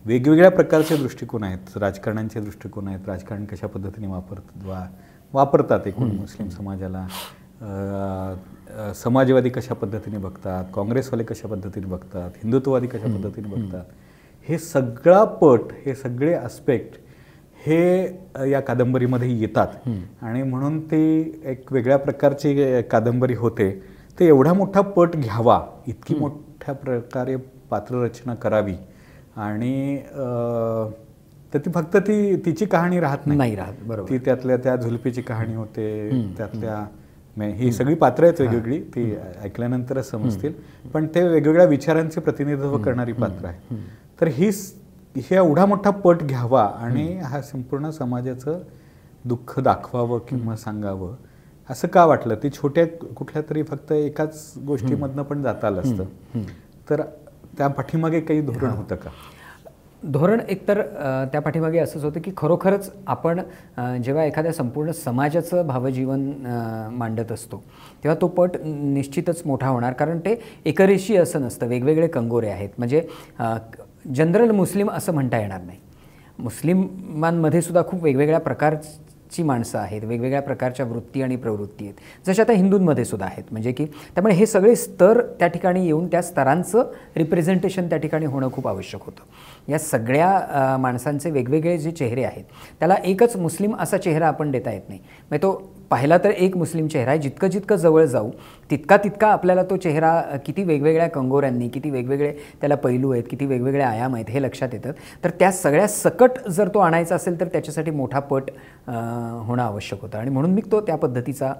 वेगवेगळ्या 0.05 0.51
प्रकारचे 0.51 0.97
दृष्टिकोन 0.97 1.43
आहेत. 1.43 1.77
राजकारण्यांचे 1.77 2.39
दृष्टिकोन 2.39 2.87
आहेत. 2.87 3.07
राजकारण 3.07 3.45
कशा 3.45 3.67
पद्धतीने 3.67 4.07
वापरतात 4.07 4.65
वा 4.67 4.85
वापरतात 5.33 5.87
एकूण 5.87 6.11
मुस्लिम 6.11 6.49
समाजाला? 6.49 7.05
समाजवादी 8.95 9.49
कशा 9.49 9.73
पद्धतीने 9.73 10.17
बघतात? 10.17 10.65
काँग्रेसवाले 10.75 11.23
कशा 11.23 11.47
पद्धतीने 11.47 11.85
बघतात? 11.85 12.31
हिंदुत्ववादी 12.35 12.87
कशा 12.87 13.07
पद्धतीने 13.07 13.47
बघतात? 13.47 13.85
हे 14.47 14.57
सगळा 14.57 15.23
पट 15.23 15.73
हे 15.85 15.95
सगळे 15.95 16.33
अस्पेक्ट 16.33 16.99
हे 17.65 18.05
या 18.49 18.59
कादंबरीमध्ये 18.59 19.39
येतात. 19.39 19.67
आणि 20.21 20.43
म्हणून 20.43 20.79
ती 20.79 21.41
एक 21.45 21.73
वेगळ्या 21.73 21.97
प्रकारची 21.97 22.81
कादंबरी 22.81 23.33
होते. 23.33 23.81
तर 24.19 24.25
एवढा 24.25 24.53
मोठा 24.53 24.81
पट 24.81 25.15
घ्यावा 25.15 25.61
इतकी 25.87 26.15
मोठ्या 26.15 26.75
प्रकारे 26.75 27.35
पात्ररचना 27.69 28.35
करावी 28.35 28.75
आणि 29.35 29.97
तर 31.53 31.59
ती 31.65 31.69
फक्त 31.71 31.97
ती 31.97 32.35
तिची 32.35 32.65
कहाणी 32.65 32.99
राहत 32.99 33.17
नाही. 33.25 33.55
राहत, 33.55 33.73
बरोबर. 33.81 34.09
ती 34.09 34.17
त्यातल्या 34.17 34.57
त्या 34.57 34.75
झुलपीची 34.75 35.21
कहाणी 35.21 35.55
होते 35.55 36.09
त्यातल्या 36.37 36.85
मे- 37.37 37.53
ही 37.53 37.71
सगळी 37.71 37.95
पात्र 37.95 38.23
आहेत 38.23 38.41
वेगवेगळी 38.41 38.79
ती 38.95 39.15
ऐकल्यानंतरच 39.43 40.09
समजतील. 40.09 40.53
पण 40.93 41.07
ते 41.15 41.27
वेगवेगळ्या 41.27 41.65
विचारांचे 41.65 42.21
प्रतिनिधित्व 42.21 42.77
करणारी 42.77 43.13
पात्र 43.13 43.45
आहे 43.45 43.75
तर 44.21 44.27
ही 44.27 44.51
हे 45.15 45.35
एवढा 45.35 45.65
मोठा 45.65 45.89
पट 45.89 46.21
घ्यावा 46.23 46.63
आणि 46.81 47.07
हा 47.23 47.41
संपूर्ण 47.41 47.89
समाजाचं 47.89 48.59
दुःख 49.25 49.59
दाखवावं 49.59 50.19
किंवा 50.29 50.55
सांगावं 50.55 51.15
असं 51.69 51.87
का 51.87 52.05
वाटलं? 52.05 52.35
ती 52.43 52.49
छोट्या 52.49 52.85
कुठल्या 53.15 53.41
तरी 53.49 53.63
फक्त 53.63 53.91
एकाच 53.91 54.53
गोष्टीमधनं 54.67 55.23
पण 55.23 55.41
जाता 55.43 55.67
आलं 55.67 55.81
असतं. 55.81 56.41
तर 56.89 57.01
त्या 57.57 57.67
पाठीमागे 57.67 58.19
काही 58.21 58.41
धोरण 58.41 58.69
होतं 58.69 58.95
का? 58.95 59.09
धोरण 60.03 60.39
एकतर 60.49 60.81
त्या 61.31 61.41
पाठीमागे 61.41 61.79
असंच 61.79 62.03
होतं 62.03 62.19
की 62.21 62.31
खरोखरच 62.37 62.89
आपण 63.07 63.41
जेव्हा 64.03 64.23
एखाद्या 64.25 64.53
संपूर्ण 64.53 64.91
समाजाचं 64.91 65.67
भावजीवन 65.67 66.21
मांडत 66.97 67.31
असतो 67.31 67.61
तेव्हा 68.03 68.15
तो 68.21 68.27
पट 68.27 68.57
निश्चितच 68.63 69.41
मोठा 69.45 69.67
होणार. 69.67 69.93
कारण 69.93 70.19
ते 70.19 70.39
एकरेशी 70.65 71.17
असं 71.17 71.41
नसतं. 71.41 71.67
वेगवेगळे 71.67 72.07
कंगोरे 72.07 72.49
आहेत. 72.49 72.69
म्हणजे 72.77 73.07
जनरल 74.05 74.51
मुस्लिम 74.51 74.89
असं 74.91 75.13
म्हणता 75.13 75.39
येणार 75.39 75.61
नाही. 75.61 75.79
मुस्लिमांमध्ये 76.39 77.61
सुद्धा 77.61 77.81
खूप 77.87 78.03
वेगवेगळ्या 78.03 78.39
प्रकारची 78.39 79.43
माणसं 79.43 79.77
आहेत 79.79 80.03
वेगवेगळ्या 80.03 80.41
प्रकारच्या 80.41 80.85
वृत्ती 80.85 81.21
आणि 81.21 81.35
प्रवृत्ती 81.35 81.85
आहेत. 81.85 81.95
जशा 82.27 82.43
आता 82.43 82.53
हिंदूंमध्ये 82.53 83.05
सुद्धा 83.05 83.25
आहेत. 83.25 83.43
म्हणजे 83.51 83.71
की 83.71 83.85
त्यामुळे 83.85 84.33
हे 84.35 84.45
सगळे 84.45 84.75
स्तर 84.75 85.21
त्या 85.39 85.47
ठिकाणी 85.47 85.85
येऊन 85.85 86.07
त्या 86.07 86.21
स्तरांचं 86.21 86.91
रिप्रेझेंटेशन 87.17 87.89
त्या 87.89 87.97
ठिकाणी 87.97 88.25
होणं 88.25 88.49
खूप 88.53 88.67
आवश्यक 88.67 89.03
होतं. 89.05 89.71
या 89.71 89.79
सगळ्या 89.79 90.77
माणसांचे 90.79 91.31
वेगवेगळे 91.31 91.77
जे 91.77 91.91
चेहरे 91.91 92.23
आहेत 92.23 92.43
त्याला 92.79 92.95
एकच 93.03 93.35
मुस्लिम 93.35 93.75
असा 93.79 93.97
चेहरा 93.97 94.27
आपण 94.27 94.51
देता 94.51 94.71
येत 94.71 94.89
नाही. 94.89 94.99
म्हणजे 94.99 95.43
तो 95.43 95.71
पाहिला 95.91 96.17
तर 96.17 96.29
एक 96.29 96.55
मुस्लिम 96.57 96.87
चेहरा 96.87 97.11
आहे. 97.11 97.19
जितकं 97.19 97.47
जितकं 97.47 97.75
जवळ 97.75 98.05
जाऊ 98.05 98.29
तितका 98.69 98.97
तितका 99.03 99.27
आपल्याला 99.27 99.63
तो 99.69 99.77
चेहरा 99.77 100.11
किती 100.45 100.63
वेगवेगळ्या 100.63 101.07
कंगोऱ्यांनी 101.09 101.67
किती 101.69 101.89
वेगवेगळे 101.89 102.31
त्याला 102.61 102.75
पैलू 102.75 103.11
आहेत 103.11 103.23
किती 103.29 103.45
वेगवेगळे 103.45 103.83
आयाम 103.83 104.15
आहेत 104.15 104.29
हे 104.29 104.41
लक्षात 104.41 104.73
येतं. 104.73 104.91
तर 105.23 105.29
त्या 105.39 105.51
सगळ्या 105.51 105.87
सकट 105.87 106.39
जर 106.49 106.67
तो 106.73 106.79
आणायचा 106.79 107.15
असेल 107.15 107.39
तर 107.39 107.47
त्याच्यासाठी 107.47 107.91
मोठा 107.91 108.19
पट 108.19 108.51
होणं 108.87 109.63
आवश्यक 109.63 110.01
होतं. 110.01 110.17
आणि 110.17 110.29
म्हणून 110.29 110.53
मी 110.53 110.61
तो 110.71 110.81
त्या 110.81 110.95
पद्धतीचा 110.97 111.53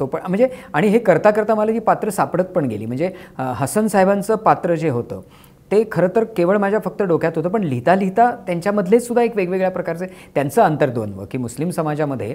तो 0.00 0.06
पण 0.06 0.20
म्हणजे 0.28 0.48
आणि 0.72 0.88
हे 0.88 0.98
करता 0.98 1.30
करता 1.30 1.54
मला 1.54 1.72
ती 1.72 1.78
पात्र 1.80 2.10
सापडत 2.10 2.44
पण 2.54 2.64
गेली. 2.66 2.86
म्हणजे 2.86 3.10
हसन 3.38 3.86
साहेबांचं 3.86 4.34
पात्र 4.36 4.74
जे 4.74 4.88
होतं 4.90 5.20
ते 5.70 5.82
खरं 5.92 6.08
तर 6.16 6.24
केवळ 6.36 6.56
माझ्या 6.56 6.80
फक्त 6.84 7.02
डोक्यात 7.02 7.32
होतं 7.36 7.48
पण 7.48 7.62
लिहिता 7.62 7.94
लिहिता 7.94 8.30
त्यांच्यामधले 8.46 9.00
सुद्धा 9.00 9.22
एक 9.22 9.36
वेगवेगळ्या 9.36 9.70
प्रकारचे 9.70 10.06
त्यांचं 10.34 10.62
अंतर्द्वंद्व 10.62 11.24
की 11.30 11.38
मुस्लिम 11.38 11.70
समाजामध्ये 11.70 12.34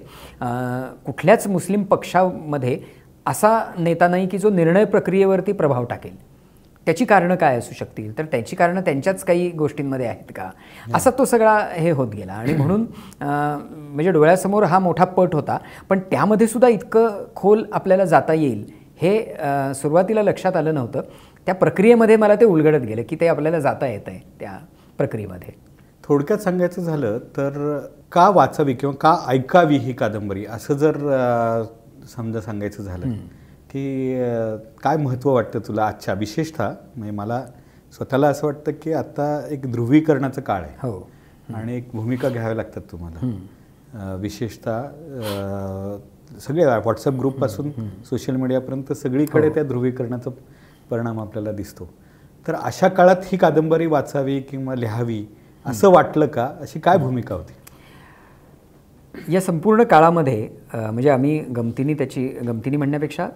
कुठल्याच 1.06 1.48
मुस्लिम 1.48 1.84
पक्षामध्ये 1.84 2.78
असा 3.26 3.60
नेता 3.78 4.08
नाही 4.08 4.28
की 4.28 4.38
जो 4.38 4.50
निर्णय 4.50 4.86
प्रक्रियेवरती 4.86 5.52
प्रभाव 5.52 5.84
टाकेल. 5.86 6.16
त्याची 6.88 7.06
कारणं 7.06 7.36
काय 7.36 7.58
असू 7.58 7.74
शकतील? 7.76 8.18
तर 8.18 8.26
त्याची 8.26 8.56
कारणं 8.56 8.82
त्यांच्याच 8.82 9.24
काही 9.24 9.50
गोष्टींमध्ये 9.58 10.06
आहेत 10.08 10.32
का? 10.36 10.50
असा 10.96 11.10
तो 11.18 11.26
सगळा 11.26 11.58
हे 11.74 11.92
होत 11.92 12.14
गेला. 12.14 12.34
आणि 12.34 12.54
म्हणून 12.54 12.86
म्हणजे 13.22 14.12
डोळ्यासमोर 14.12 14.64
हा 14.64 14.80
मोठा 14.80 15.06
पट 15.06 15.36
होता 15.36 15.58
पण 15.90 16.00
त्यामध्ये 16.12 16.48
सुद्धा 16.48 16.68
इतकं 16.68 17.24
खोल 17.36 17.64
आपल्याला 17.74 18.06
जाता 18.06 18.34
येईल 18.34 18.66
हे 19.02 19.20
सुरुवातीला 19.76 20.24
लक्षात 20.24 20.56
आलं 20.56 20.74
नव्हतं. 20.74 21.02
त्या 21.48 21.56
प्रक्रियेमध्ये 21.56 22.16
मला 22.16 22.36
ते 22.36 22.46
उलगडत 22.46 22.86
गेलं 22.86 23.02
की 23.10 23.16
ते 23.22 23.28
आपल्याला 23.28 23.60
जाता 23.60 23.88
येत 23.88 24.08
आहे 24.08 24.20
त्या 24.40 24.58
प्रक्रियेमध्ये. 24.98 25.54
थोडक्यात 26.04 26.40
सांगायचं 26.40 26.82
झालं 26.82 27.18
तर 27.38 27.78
का 28.12 28.30
वाचावी 28.30 28.74
किंवा 28.74 28.96
का 29.02 29.16
ऐकावी 29.28 29.78
ही 29.78 29.94
कादंबरी? 29.94 30.46
असं 30.46 30.74
जर 30.78 30.98
समजा 32.16 32.42
सांगायचं 32.42 32.84
झालं 32.84 33.12
की 33.70 34.14
काय 34.84 34.98
महत्त्व 34.98 35.32
वाटतं 35.34 35.60
तुला 35.68 35.86
आजच्या? 35.86 36.14
विशेषतः 36.14 36.70
म्हणजे 36.96 37.12
मला 37.12 37.44
स्वतःला 37.94 38.28
असं 38.28 38.46
वाटतं 38.48 38.72
की 38.82 38.94
आता 38.94 39.26
एक 39.50 39.72
ध्रुवीकरणाचं 39.72 40.42
काळ 40.42 40.62
आहे. 40.62 40.76
हो. 40.82 41.10
आणि 41.54 41.76
एक 41.78 41.90
भूमिका 41.94 42.30
घ्याव्या 42.30 42.56
लागतात 42.56 42.82
तुम्हाला. 42.92 44.16
विशेषतः 44.22 44.82
सगळे 46.40 46.66
व्हॉट्सअप 46.66 47.14
ग्रुपपासून 47.14 47.72
सोशल 48.10 48.36
मीडियापर्यंत 48.36 48.92
सगळीकडे 48.94 49.50
त्या 49.50 49.64
ध्रुवीकरणाचा 49.64 50.30
परिणाम 50.92 51.20
आपल्याला 51.20 51.52
दिसतो. 51.52 51.90
तर 52.46 52.56
अशा 52.56 52.88
काळात 52.88 53.26
ही 53.26 53.38
कादंबरी 53.38 53.86
वाचावी 53.86 54.40
किंवा 54.42 54.76
लिहावी 54.76 55.26
असं 55.66 55.92
वाटलं 55.92 56.28
का? 56.28 56.50
अशी 56.62 56.80
काय 56.80 56.98
भूमिका 56.98 57.36
होती? 57.36 57.54
या 59.30 59.40
संपूर्ण 59.42 59.84
काळामध्ये 59.84 60.48
म्हणजे 60.74 61.10
आम्ही 61.10 61.38
गमतीनी 61.56 61.94
त्याची 61.94 62.28
गमतीनी 62.48 62.78
म्हणण्यापेक्षा 62.78 63.28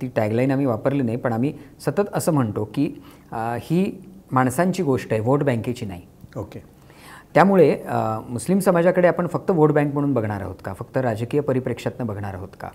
ती 0.00 0.08
टॅगलाईन 0.16 0.50
आम्ही 0.50 0.66
वापरली 0.66 1.02
नाही 1.02 1.16
पण 1.16 1.32
आम्ही 1.32 1.52
सतत 1.86 2.14
असं 2.14 2.32
म्हणतो 2.32 2.64
की 2.74 2.86
ही 3.32 3.84
माणसांची 4.32 4.82
गोष्ट 4.82 5.12
आहे 5.12 5.20
व्होट 5.22 5.42
बँकेची 5.42 5.86
नाही. 5.86 6.02
ओके. 6.36 6.62
त्यामुळे 7.34 7.74
मुस्लिम 8.28 8.58
समाजाकडे 8.58 9.08
आपण 9.08 9.26
फक्त 9.26 9.50
व्होट 9.50 9.72
बँक 9.72 9.92
म्हणून 9.92 10.12
बघणार 10.14 10.40
आहोत 10.40 10.56
का? 10.64 10.72
फक्त 10.72 10.96
राजकीय 10.96 11.40
परिप्रेक्ष्यातनं 11.40 12.06
बघणार 12.06 12.34
आहोत 12.34 12.56
का? 12.60 12.68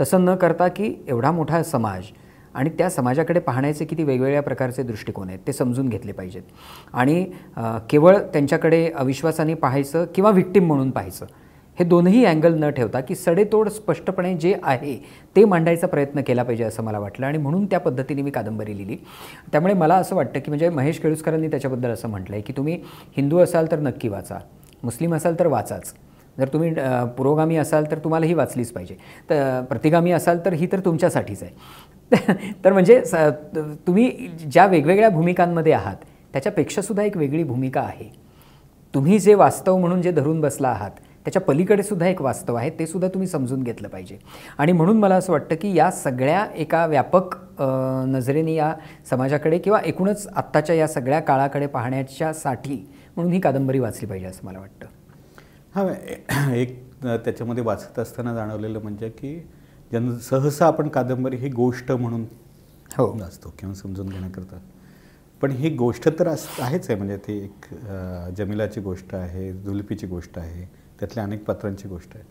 तसं 0.00 0.24
न 0.24 0.34
करता 0.36 0.68
की 0.68 0.94
एवढा 1.08 1.30
मोठा 1.32 1.62
समाज 1.62 2.04
आणि 2.54 2.70
त्या 2.78 2.90
समाजाकडे 2.90 3.40
पाहण्याचे 3.40 3.84
किती 3.84 4.02
वेगवेगळ्या 4.02 4.42
प्रकारचे 4.42 4.82
दृष्टिकोन 4.82 5.28
आहेत 5.28 5.38
ते 5.46 5.52
समजून 5.52 5.88
घेतले 5.88 6.12
पाहिजेत. 6.12 6.42
आणि 6.92 7.24
केवळ 7.90 8.18
त्यांच्याकडे 8.32 8.86
अविश्वासाने 8.96 9.54
पाहायचं 9.54 10.04
किंवा 10.14 10.30
व्हिक्टीम 10.30 10.66
म्हणून 10.66 10.90
पाहायचं 10.90 11.26
हे 11.78 11.84
दोनही 11.84 12.24
अँगल 12.24 12.54
न 12.58 12.68
ठेवता 12.70 13.00
की 13.00 13.14
सडेतोड 13.14 13.68
स्पष्टपणे 13.68 14.34
जे 14.38 14.54
आहे 14.62 14.96
ते 15.36 15.44
मांडायचा 15.44 15.86
प्रयत्न 15.86 16.20
केला 16.26 16.42
पाहिजे 16.42 16.64
असं 16.64 16.82
मला 16.84 16.98
वाटलं. 16.98 17.26
आणि 17.26 17.38
म्हणून 17.38 17.64
त्या 17.66 17.80
पद्धतीने 17.80 18.22
मी 18.22 18.30
कादंबरी 18.30 18.76
लिहिली. 18.76 18.96
त्यामुळे 19.52 19.74
मला 19.74 19.94
असं 19.94 20.16
वाटतं 20.16 20.40
की 20.40 20.50
म्हणजे 20.50 20.68
महेश 20.68 20.98
केळुसकरांनी 21.00 21.48
त्याच्याबद्दल 21.48 21.90
असं 21.90 22.08
म्हटलं 22.08 22.36
आहे 22.36 22.42
की 22.42 22.52
तुम्ही 22.56 22.78
हिंदू 23.16 23.38
असाल 23.38 23.70
तर 23.70 23.80
नक्की 23.80 24.08
वाचा 24.08 24.38
मुस्लिम 24.82 25.14
असाल 25.14 25.38
तर 25.38 25.46
वाचाच. 25.46 25.92
जर 26.38 26.48
तुम्ही 26.52 26.72
पुरोगामी 27.16 27.56
असाल 27.56 27.84
तर 27.90 27.98
तुम्हाला 28.04 28.26
ही 28.26 28.34
वाचलीच 28.34 28.70
पाहिजे. 28.72 28.94
तर 29.30 29.60
प्रतिगामी 29.68 30.12
असाल 30.12 30.38
तर 30.44 30.52
ही 30.52 30.66
तर 30.72 30.80
तुमच्यासाठीच 30.84 31.42
आहे. 31.42 31.52
तर 32.64 32.72
म्हणजे 32.72 33.04
स- 33.04 33.14
तुम्ही 33.86 34.10
ज्या 34.50 34.66
वेगवेगळ्या 34.66 35.08
भूमिकांमध्ये 35.08 35.72
आहात 35.72 35.96
त्याच्यापेक्षासुद्धा 36.32 37.02
एक 37.02 37.16
वेगळी 37.16 37.42
भूमिका 37.44 37.80
आहे. 37.80 38.08
तुम्ही 38.94 39.18
जे 39.18 39.34
वास्तव 39.34 39.76
म्हणून 39.76 40.02
जे 40.02 40.10
धरून 40.10 40.40
बसला 40.40 40.68
आहात 40.68 40.90
त्याच्या 41.24 41.40
पलीकडे 41.42 41.82
सुद्धा 41.82 42.06
एक 42.06 42.20
वास्तव 42.22 42.54
आहे 42.54 42.70
ते 42.70 42.86
सुद्धा 42.86 43.08
तुम्ही 43.08 43.28
समजून 43.28 43.62
घेतलं 43.62 43.88
पाहिजे. 43.88 44.18
आणि 44.58 44.72
म्हणून 44.72 44.98
मला 44.98 45.14
असं 45.14 45.32
वाटतं 45.32 45.54
की 45.60 45.72
या 45.76 45.90
सगळ्या 45.90 46.46
एका 46.54 46.84
व्यापक 46.86 47.34
नजरेने 48.08 48.54
या 48.54 48.72
समाजाकडे 49.10 49.58
किंवा 49.58 49.80
एकूणच 49.84 50.26
आत्ताच्या 50.26 50.76
या 50.76 50.86
सगळ्या 50.88 51.20
काळाकडे 51.20 51.66
पाहण्याच्यासाठी 51.66 52.76
म्हणून 53.16 53.32
ही 53.32 53.40
कादंबरी 53.40 53.78
वाचली 53.78 54.08
पाहिजे 54.08 54.26
असं 54.26 54.46
मला 54.46 54.58
वाटतं. 54.58 54.86
हा 55.74 56.54
एक 56.54 56.78
त्याच्यामध्ये 57.04 57.64
वाचत 57.64 57.98
असताना 57.98 58.34
जाणवलेलं 58.34 58.80
म्हणजे 58.82 59.08
की 59.08 59.34
जन 59.92 60.16
सहसा 60.18 60.66
आपण 60.66 60.88
कादंबरी 60.88 61.36
ही 61.36 61.48
गोष्ट 61.48 61.92
म्हणून 61.92 62.24
हो. 62.98 63.06
असतो 63.22 63.54
किंवा 63.58 63.74
समजून 63.74 64.08
घेण्याकरता. 64.08 64.58
पण 65.42 65.50
ही 65.50 65.68
गोष्ट 65.76 66.08
तर 66.18 66.28
अस 66.28 66.46
आहेच 66.58 66.88
आहे. 66.90 66.98
म्हणजे 66.98 67.16
ती 67.16 67.38
एक 67.38 67.66
जमिलाची 68.36 68.80
गोष्ट 68.80 69.14
आहे 69.14 69.52
जुलपीची 69.52 70.06
गोष्ट 70.06 70.38
आहे 70.38 70.64
त्यातल्या 71.00 71.24
अनेक 71.24 71.44
पात्रांची 71.44 71.88
गोष्ट 71.88 72.10
आहे. 72.14 72.24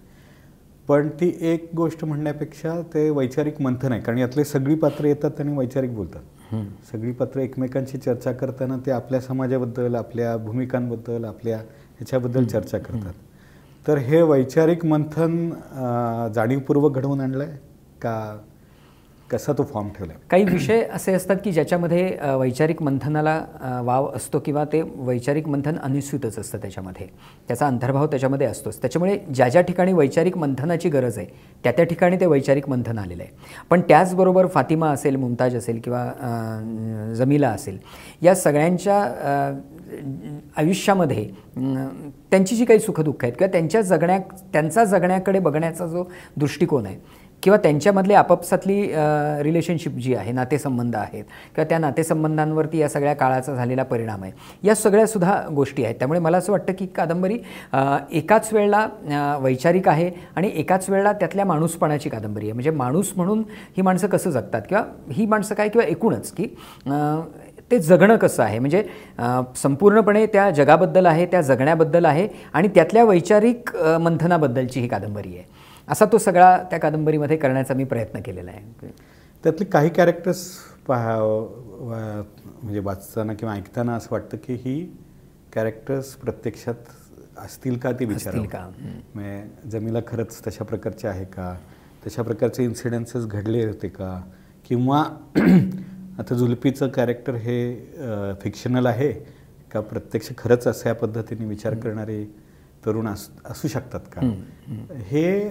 पण 0.87 1.09
ती 1.09 1.31
एक 1.41 1.69
गोष्ट 1.75 2.03
म्हणण्यापेक्षा 2.05 2.81
ते 2.93 3.09
वैचारिक 3.09 3.61
मंथन 3.61 3.91
आहे. 3.91 4.01
कारण 4.01 4.17
यातले 4.17 4.43
सगळी 4.43 4.75
पात्र 4.75 5.05
येतात 5.05 5.39
आणि 5.39 5.57
वैचारिक 5.57 5.95
बोलतात. 5.95 6.21
सगळी 6.91 7.11
पात्र 7.11 7.39
एकमेकांशी 7.39 7.97
चर्चा 7.97 8.31
करताना 8.31 8.77
ते 8.85 8.91
आपल्या 8.91 9.19
समाजाबद्दल 9.21 9.95
आपल्या 9.95 10.35
भूमिकांबद्दल 10.37 11.25
आपल्या 11.25 11.57
ह्याच्याबद्दल 11.57 12.45
चर्चा 12.45 12.77
करतात. 12.77 13.13
तर 13.87 13.97
हे 13.97 14.21
वैचारिक 14.21 14.85
मंथन 14.85 15.49
जाणीवपूर्वक 16.35 16.95
घडवून 16.95 17.21
आणलं 17.21 17.43
आहे 17.43 17.57
का 18.01 18.15
कसा 19.31 19.53
तो 19.57 19.63
फॉर्म 19.63 19.87
ठेवला 19.89 20.13
काही 20.29 20.43
विषय 20.43 20.81
असे 20.93 21.13
असतात 21.13 21.37
की 21.43 21.51
ज्याच्यामध्ये 21.51 22.17
वैचारिक 22.39 22.81
मंथनाला 22.83 23.39
वाव 23.85 24.09
असतो 24.15 24.39
किंवा 24.39 24.63
ते 24.73 24.81
वैचारिक 24.95 25.47
मंथन 25.47 25.77
अनुस्यूतच 25.83 26.37
असतं 26.39 26.57
त्याच्यामध्ये. 26.57 27.07
त्याचा 27.47 27.67
अंतर्भाव 27.67 28.05
त्याच्यामध्ये 28.07 28.47
असतोच. 28.47 28.77
त्याच्यामुळे 28.81 29.17
ज्या 29.35 29.47
ज्या 29.49 29.61
ठिकाणी 29.61 29.93
वैचारिक 29.93 30.37
मंथनाची 30.37 30.89
गरज 30.89 31.17
आहे 31.17 31.27
त्या 31.63 31.71
त्या 31.71 31.85
ठिकाणी 31.85 32.19
ते 32.19 32.25
वैचारिक 32.25 32.69
मंथन 32.69 32.97
आलेलं 32.97 33.23
आहे. 33.23 33.31
पण 33.69 33.81
त्याचबरोबर 33.87 34.47
फातिमा 34.47 34.89
असेल 34.91 35.15
मुमताज 35.15 35.55
असेल 35.55 35.79
किंवा 35.83 37.13
जमिला 37.17 37.49
असेल 37.49 37.77
या 38.21 38.35
सगळ्यांच्या 38.35 39.01
आयुष्यामध्ये 40.57 41.27
त्यांची 42.31 42.55
जी 42.55 42.65
काही 42.65 42.79
सुखदुःख 42.79 43.23
आहेत 43.23 43.33
किंवा 43.33 43.51
त्यांच्या 43.51 43.81
जगण्या 43.81 44.19
त्यांचा 44.53 44.83
जगण्याकडे 44.83 45.39
बघण्याचा 45.39 45.87
जो 45.87 46.03
दृष्टिकोन 46.37 46.85
आहे 46.85 47.21
किंवा 47.43 47.57
त्यांच्यामधले 47.57 48.13
आपापसातली 48.13 48.75
रिलेशनशिप 49.43 49.93
जी 49.93 50.13
आहे 50.15 50.31
नातेसंबंध 50.31 50.95
आहेत 50.95 51.23
किंवा 51.55 51.63
त्या 51.69 51.79
नातेसंबंधांवरती 51.79 52.77
या 52.77 52.87
सगळ्या 52.89 53.13
काळाचा 53.13 53.55
झालेला 53.55 53.83
परिणाम 53.83 54.23
आहे 54.23 54.31
या 54.63 54.75
सगळ्यासुद्धा 54.75 55.39
गोष्टी 55.55 55.83
आहेत. 55.83 55.95
त्यामुळे 55.95 56.19
मला 56.19 56.37
असं 56.37 56.51
वाटतं 56.51 56.73
की 56.79 56.85
कादंबरी 56.95 57.37
एकाच 58.17 58.49
वेळेला 58.53 59.37
वैचारिक 59.41 59.87
आहे 59.89 60.09
आणि 60.35 60.51
एकाच 60.55 60.89
वेळेला 60.89 61.13
त्यातल्या 61.13 61.45
माणूसपणाची 61.45 62.09
कादंबरी 62.09 62.45
आहे. 62.45 62.53
म्हणजे 62.53 62.71
माणूस 62.71 63.11
म्हणून 63.15 63.43
ही 63.77 63.81
माणसं 63.81 64.07
कसं 64.07 64.29
जगतात 64.29 64.61
किंवा 64.69 64.83
ही 65.13 65.25
माणसं 65.25 65.55
काय 65.55 65.69
किंवा 65.69 65.87
एकूणच 65.87 66.31
की 66.31 66.47
ते 67.71 67.79
जगणं 67.79 68.15
कसं 68.17 68.43
आहे? 68.43 68.59
म्हणजे 68.59 68.83
संपूर्णपणे 69.57 70.25
त्या 70.25 70.49
जगाबद्दल 70.51 71.05
आहे 71.05 71.25
त्या 71.25 71.41
जगण्याबद्दल 71.41 72.05
आहे 72.05 72.27
आणि 72.53 72.67
त्यातल्या 72.75 73.03
वैचारिक 73.03 73.75
मंथनाबद्दलची 74.01 74.79
ही 74.79 74.87
कादंबरी 74.87 75.35
आहे. 75.35 75.45
असा 75.87 76.05
तो 76.11 76.17
सगळा 76.17 76.57
त्या 76.69 76.79
कादंबरीमध्ये 76.79 77.37
करण्याचा 77.37 77.73
मी 77.73 77.83
प्रयत्न 77.83 78.19
केलेला 78.25 78.51
आहे. 78.51 78.91
त्यातले 79.43 79.65
काही 79.65 79.89
कॅरेक्टर्स 79.89 80.45
पहा 80.87 81.17
म्हणजे 81.19 82.79
वाचताना 82.79 83.33
किंवा 83.33 83.53
ऐकताना 83.55 83.95
असं 83.95 84.07
वाटतं 84.11 84.37
की 84.45 84.53
ही 84.55 84.79
कॅरेक्टर्स 85.53 86.13
प्रत्यक्षात 86.15 86.91
असतील 87.37 87.77
का 87.77 87.91
ते 87.91 88.05
विचार 88.05 88.35
का? 88.45 88.59
म्हणजे 89.15 89.69
जमीला 89.69 89.99
खरंच 90.07 90.39
तशा 90.47 90.63
प्रकारचे 90.63 91.07
आहे 91.07 91.25
का? 91.25 91.53
तशा 92.05 92.21
प्रकारचे 92.21 92.63
इन्सिडेन्सेस 92.63 93.25
घडले 93.25 93.65
होते 93.65 93.87
का? 93.87 94.19
किंवा 94.69 95.03
आता 96.19 96.35
जुल्फीचं 96.35 96.87
कॅरेक्टर 96.87 97.35
हे 97.35 98.35
फिक्शनल 98.41 98.85
आहे. 98.85 99.11
का 99.71 99.79
प्रत्यक्ष 99.81 100.29
खरंच 100.37 100.67
अशा 100.67 100.93
पद्धतीने 100.93 101.45
विचार 101.45 101.75
करणारे 101.75 102.23
तरुण 102.85 103.07
अस 103.07 103.27
असू 103.45 103.67
शकतात 103.67 103.99
का? 104.13 104.21
हे 105.09 105.47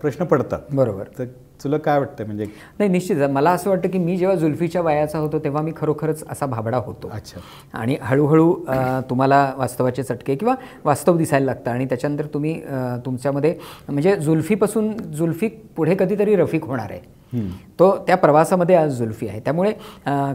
प्रश्न 0.00 0.24
पडतात. 0.24 0.60
बरोबर. 0.72 1.04
तर 1.18 1.24
तुला 1.62 1.78
काय 1.78 1.98
वाटतं? 1.98 2.26
म्हणजे 2.26 2.44
नाही 2.78 2.90
निश्चित. 2.90 3.22
मला 3.30 3.50
असं 3.50 3.70
वाटतं 3.70 3.88
की 3.88 3.98
मी 3.98 4.16
जेव्हा 4.16 4.36
जुल्फीच्या 4.36 4.82
वयाचा 4.82 5.18
होतो 5.18 5.38
तेव्हा 5.44 5.62
मी 5.62 5.72
खरोखरच 5.76 6.22
असा 6.30 6.46
भाबडा 6.46 6.76
होतो. 6.76 7.08
अच्छा. 7.12 7.40
आणि 7.78 7.96
हळूहळू 8.02 8.52
तुम्हाला 9.10 9.52
वास्तवाचे 9.56 10.02
चटके 10.02 10.34
किंवा 10.34 10.54
वास्तव 10.84 11.16
दिसायला 11.16 11.46
लागतं. 11.46 11.70
आणि 11.70 11.84
त्याच्यानंतर 11.84 12.26
तुम्ही 12.34 12.60
तुमच्यामध्ये 13.04 13.54
म्हणजे 13.88 14.16
जुल्फीपासून 14.16 14.96
जुल्फी 15.12 15.48
पुढे 15.76 15.96
कधीतरी 15.98 16.36
रफिक 16.36 16.64
होणार 16.64 16.90
आहे. 16.90 17.00
तो 17.78 17.90
त्या 18.06 18.16
प्रवासामध्ये 18.16 18.76
आज 18.76 18.96
जुल्फी 18.98 19.28
आहे. 19.28 19.40
त्यामुळे 19.44 19.72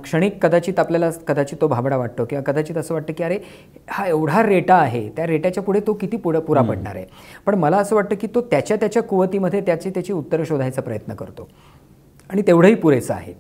क्षणिक 0.04 0.38
कदाचित 0.44 0.80
आपल्याला 0.80 1.10
कदाचित 1.28 1.58
तो 1.62 1.68
भाबडा 1.68 1.98
वाटतो 1.98 2.26
किंवा 2.26 2.44
कदाचित 2.52 2.78
असं 2.78 2.94
वाटतं 2.94 3.14
की 3.14 3.24
अरे 3.24 3.38
हा 3.90 4.06
एवढा 4.08 4.44
रेटा 4.44 4.76
आहे 4.76 5.08
त्या 5.16 5.28
रेट्याच्या 5.28 5.64
पुढे 5.64 5.80
तो 5.88 5.94
किती 5.94 6.18
पुढं 6.18 6.40
पुरा 6.40 6.62
पडणार 6.62 6.96
आहे? 6.96 7.06
पण 7.46 7.56
मला 7.56 7.78
असं 7.78 7.96
वाटतं 7.96 8.16
की 8.16 8.28
तो 8.36 8.42
त्याच्या 8.52 8.78
त्याच्या 8.78 9.04
कुवतीमध्ये 9.04 9.62
त्याची 9.62 9.90
त्याची 9.90 10.14
उत्तरं 10.14 10.44
शोधायचा 10.44 10.82
प्रयत्न 10.82 11.14
करतो. 11.14 11.48
आणि 12.30 12.42
तेवढंही 12.48 12.76
पुरेसं 12.76 13.14
आहे. 13.14 13.34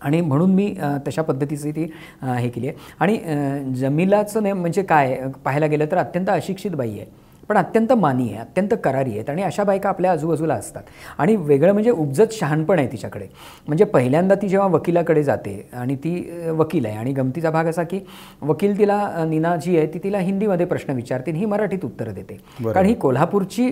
आणि 0.00 0.20
म्हणून 0.20 0.54
मी 0.54 0.74
तशा 1.06 1.22
पद्धतीची 1.22 1.70
ती 1.72 1.82
हे 2.22 2.48
केली 2.48 2.68
आहे. 2.68 2.76
आणि 3.00 3.74
जमिलाचं 3.76 4.42
नेम 4.42 4.60
म्हणजे 4.60 4.82
काय? 4.82 5.14
पाहायला 5.44 5.66
गेलं 5.66 5.86
तर 5.90 5.98
अत्यंत 5.98 6.30
अशिक्षित 6.30 6.70
बाई 6.70 6.90
आहे. 6.90 7.06
पण 7.52 7.58
अत्यंत 7.58 7.92
मानी 7.92 8.28
आहे 8.28 8.36
अत्यंत 8.40 8.68
करारी 8.84 9.10
आहेत 9.10 9.30
आणि 9.30 9.42
अशा 9.42 9.64
बायका 9.64 9.88
आपल्या 9.88 10.10
आजूबाजूला 10.12 10.54
असतात. 10.54 10.82
आणि 11.18 11.34
वेगळं 11.36 11.72
म्हणजे 11.72 11.90
उपजत 11.90 12.32
शहाणपण 12.32 12.78
आहे 12.78 12.90
तिच्याकडे. 12.92 13.26
म्हणजे 13.66 13.84
पहिल्यांदा 13.84 14.34
ती 14.42 14.48
जेव्हा 14.48 14.68
वकिलाकडे 14.68 15.22
जाते 15.22 15.54
आणि 15.72 15.96
ती 16.04 16.14
वकील 16.58 16.86
आहे 16.86 16.96
आणि 16.96 17.12
गमतीचा 17.12 17.50
भाग 17.50 17.66
असा 17.68 17.82
की 17.82 18.00
वकील 18.42 18.78
तिला 18.78 19.24
नीना 19.28 19.54
जी 19.56 19.76
आहे 19.78 19.86
ती 19.94 19.98
तिला 20.04 20.18
हिंदीमध्ये 20.18 20.66
प्रश्न 20.66 20.94
विचारते 20.94 21.30
आणि 21.30 21.40
ही 21.40 21.46
मराठीत 21.46 21.84
उत्तरं 21.84 22.14
देते. 22.14 22.38
कारण 22.64 22.86
ही 22.86 22.94
कोल्हापूरची 22.94 23.70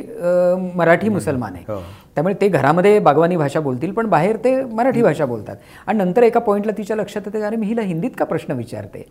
मराठी 0.75 1.09
मुसलमान 1.09 1.55
आहे. 1.55 1.65
हो. 1.69 1.81
त्यामुळे 2.15 2.35
ते 2.41 2.49
घरामध्ये 2.49 2.99
बागवानी 2.99 3.37
भाषा 3.37 3.61
बोलतील 3.61 3.93
पण 3.93 4.07
बाहेर 4.09 4.37
ते 4.45 4.55
मराठी 4.65 5.03
भाषा 5.03 5.27
बोलतात. 5.27 5.57
आणि 5.87 5.99
नंतर 5.99 6.23
एका 6.23 6.41
पॉईंटला 6.41 6.73
तिच्या 6.79 6.97
लक्षात 6.97 7.23
येते 7.27 7.45
अरे 7.45 7.57
मी 7.57 7.67
हिला 7.67 7.83
हिंदीत 7.83 8.11
का 8.19 8.25
प्रश्न 8.25 8.53
विचारते? 8.53 9.07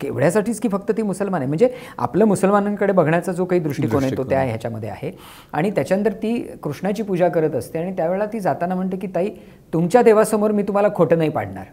केवढ्यासाठीच 0.00 0.60
की 0.60 0.68
फक्त 0.68 0.90
ती 0.96 1.02
मुसलमान 1.02 1.40
आहे? 1.40 1.48
म्हणजे 1.48 1.68
आपलं 1.98 2.24
मुसलमानांकडे 2.24 2.92
बघण्याचा 2.92 3.32
जो 3.32 3.44
काही 3.44 3.60
दृष्टिकोन 3.60 4.04
आहे 4.04 4.16
तो 4.16 4.24
त्या 4.30 4.42
ह्याच्यामध्ये 4.42 4.88
आहे. 4.90 5.10
आणि 5.52 5.70
त्याच्यानंतर 5.70 6.12
ती 6.22 6.36
कृष्णाची 6.62 7.02
पूजा 7.02 7.28
करत 7.28 7.54
असते 7.54 7.78
आणि 7.78 7.96
त्यावेळेला 7.96 8.26
ती 8.32 8.40
जाताना 8.40 8.74
म्हणते 8.74 8.96
की 8.96 9.06
ताई 9.14 9.30
तुमच्या 9.72 10.02
देवासमोर 10.02 10.52
मी 10.52 10.62
तुम्हाला 10.62 10.88
खोटं 10.96 11.18
नाही 11.18 11.30
पाडणार. 11.30 11.64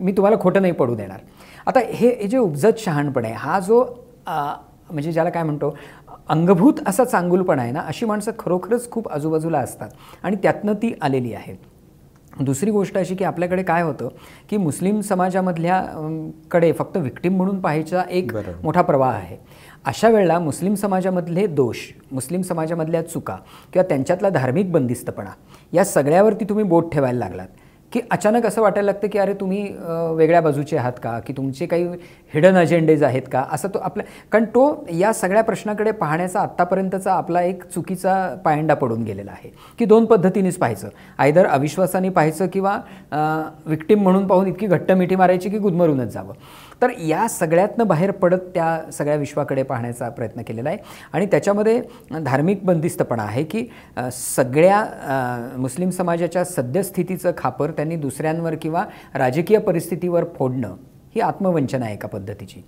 मी 0.00 0.12
तुम्हाला 0.16 0.36
खोटं 0.40 0.62
नाही 0.62 0.72
पडू 0.74 0.94
देणार. 0.94 1.18
आता 1.66 1.80
हे 1.86 2.10
जे 2.26 2.38
उपजत 2.38 2.78
शहाणपण 2.78 3.24
आहे 3.24 3.34
हा 3.34 3.58
जो 3.60 3.84
म्हणजे 4.26 5.12
ज्याला 5.12 5.30
काय 5.30 5.42
म्हणतो 5.42 5.76
अंगभूत 6.28 6.80
असा 6.86 7.04
चांगुलपणा 7.04 7.62
आहे 7.62 7.72
ना 7.72 7.80
अशी 7.80 8.06
माणसं 8.06 8.32
खरोखरच 8.38 8.90
खूप 8.90 9.08
आजूबाजूला 9.12 9.58
असतात. 9.58 9.88
आणि 10.22 10.36
त्यातनं 10.42 10.74
ती 10.82 10.92
आलेली 11.02 11.32
आहेत 11.34 11.56
दुसरी 12.40 12.70
गोष्ट 12.70 12.96
अशी 12.98 13.14
की 13.14 13.24
आपल्याकडे 13.24 13.62
काय 13.62 13.82
होतं 13.82 14.08
की 14.50 14.56
मुस्लिम 14.56 15.00
समाजामधल्या 15.00 15.82
कडे 16.50 16.72
फक्त 16.72 16.96
विक्टीम 16.96 17.36
म्हणून 17.36 17.60
पाहायचा 17.60 18.02
एक. 18.10 18.32
मोठा 18.62 18.82
प्रवाह 18.82 19.14
आहे. 19.14 19.36
अशा 19.84 20.08
वेळेला 20.08 20.38
मुस्लिम 20.38 20.74
समाजामधले 20.74 21.46
दोष 21.46 21.76
मुस्लिम 22.12 22.42
समाजामधल्या 22.42 23.02
चुका 23.02 23.36
किंवा 23.72 23.88
त्यांच्यातला 23.88 24.28
धार्मिक 24.28 24.72
बंदिस्तपणा 24.72 25.30
या 25.72 25.84
सगळ्यावरती 25.84 26.44
तुम्ही 26.44 26.64
बोट 26.64 26.92
ठेवायला 26.92 27.18
लागलात. 27.18 27.48
की 27.92 28.00
अचानक 28.10 28.46
असं 28.46 28.62
वाटायला 28.62 28.90
लागतं 28.92 29.08
की 29.08 29.18
अरे 29.18 29.34
तुम्ही 29.34 29.62
वेगळ्या 30.16 30.40
बाजूचे 30.40 30.76
आहात 30.76 30.92
का? 31.02 31.18
की 31.18 31.32
तुमचे 31.36 31.66
काही 31.66 31.86
हिडन 32.34 32.56
अजेंडेज 32.56 33.02
आहेत 33.02 33.22
का? 33.32 33.44
असं 33.52 33.68
तो 33.68 33.78
आपल्या 33.78 34.04
कारण 34.32 34.44
तो 34.54 34.86
या 34.98 35.12
सगळ्या 35.12 35.42
प्रश्नाकडे 35.42 35.90
पाहण्याचा 35.92 36.40
आत्तापर्यंतचा 36.40 37.12
आपला 37.12 37.42
एक 37.42 37.64
चुकीचा 37.64 38.14
पायंडा 38.44 38.74
पडून 38.74 39.02
गेलेला 39.04 39.30
आहे. 39.30 39.50
की 39.78 39.84
दोन 39.84 40.04
पद्धतीनेच 40.04 40.56
पाहायचं. 40.58 40.88
आयदर 41.18 41.46
अविश्वासाने 41.46 42.08
पाहायचं 42.08 42.46
किंवा 42.52 42.78
विक्टीम 43.66 44.02
म्हणून 44.02 44.26
पाहून 44.26 44.46
इतकी 44.46 44.66
घट्ट 44.66 44.92
मिठी 44.92 45.16
मारायची 45.16 45.50
की 45.50 45.58
गुदमरूनच 45.58 46.12
जावं. 46.12 46.34
तर 46.82 46.90
या 46.98 47.26
सगळ्यातनं 47.28 47.86
बाहेर 47.86 48.10
पडत 48.10 48.44
त्या 48.54 48.90
सगळ्या 48.92 49.16
विश्वाकडे 49.16 49.62
पाहण्याचा 49.62 50.08
प्रयत्न 50.08 50.42
केलेला 50.42 50.68
आहे. 50.68 50.78
आणि 51.12 51.26
त्याच्यामध्ये 51.26 51.80
धार्मिक 52.24 52.64
बंदिस्तपणा 52.66 53.22
आहे 53.22 53.44
की 53.44 53.64
सगळ्या 54.12 54.84
मुस्लिम 55.56 55.90
समाजाच्या 55.90 56.44
सद्यस्थितीचं 56.44 57.32
खापर 57.38 57.70
त्यांनी 57.70 57.96
दुसऱ्यांवर 57.96 58.54
किंवा 58.62 58.84
राजकीय 59.14 59.58
परिस्थितीवर 59.58 60.24
फोडणं 60.38 60.74
ही 61.14 61.20
आत्मवंचना 61.20 61.84
आहे 61.84 61.94
एका 61.94 62.08
पद्धतीची. 62.08 62.62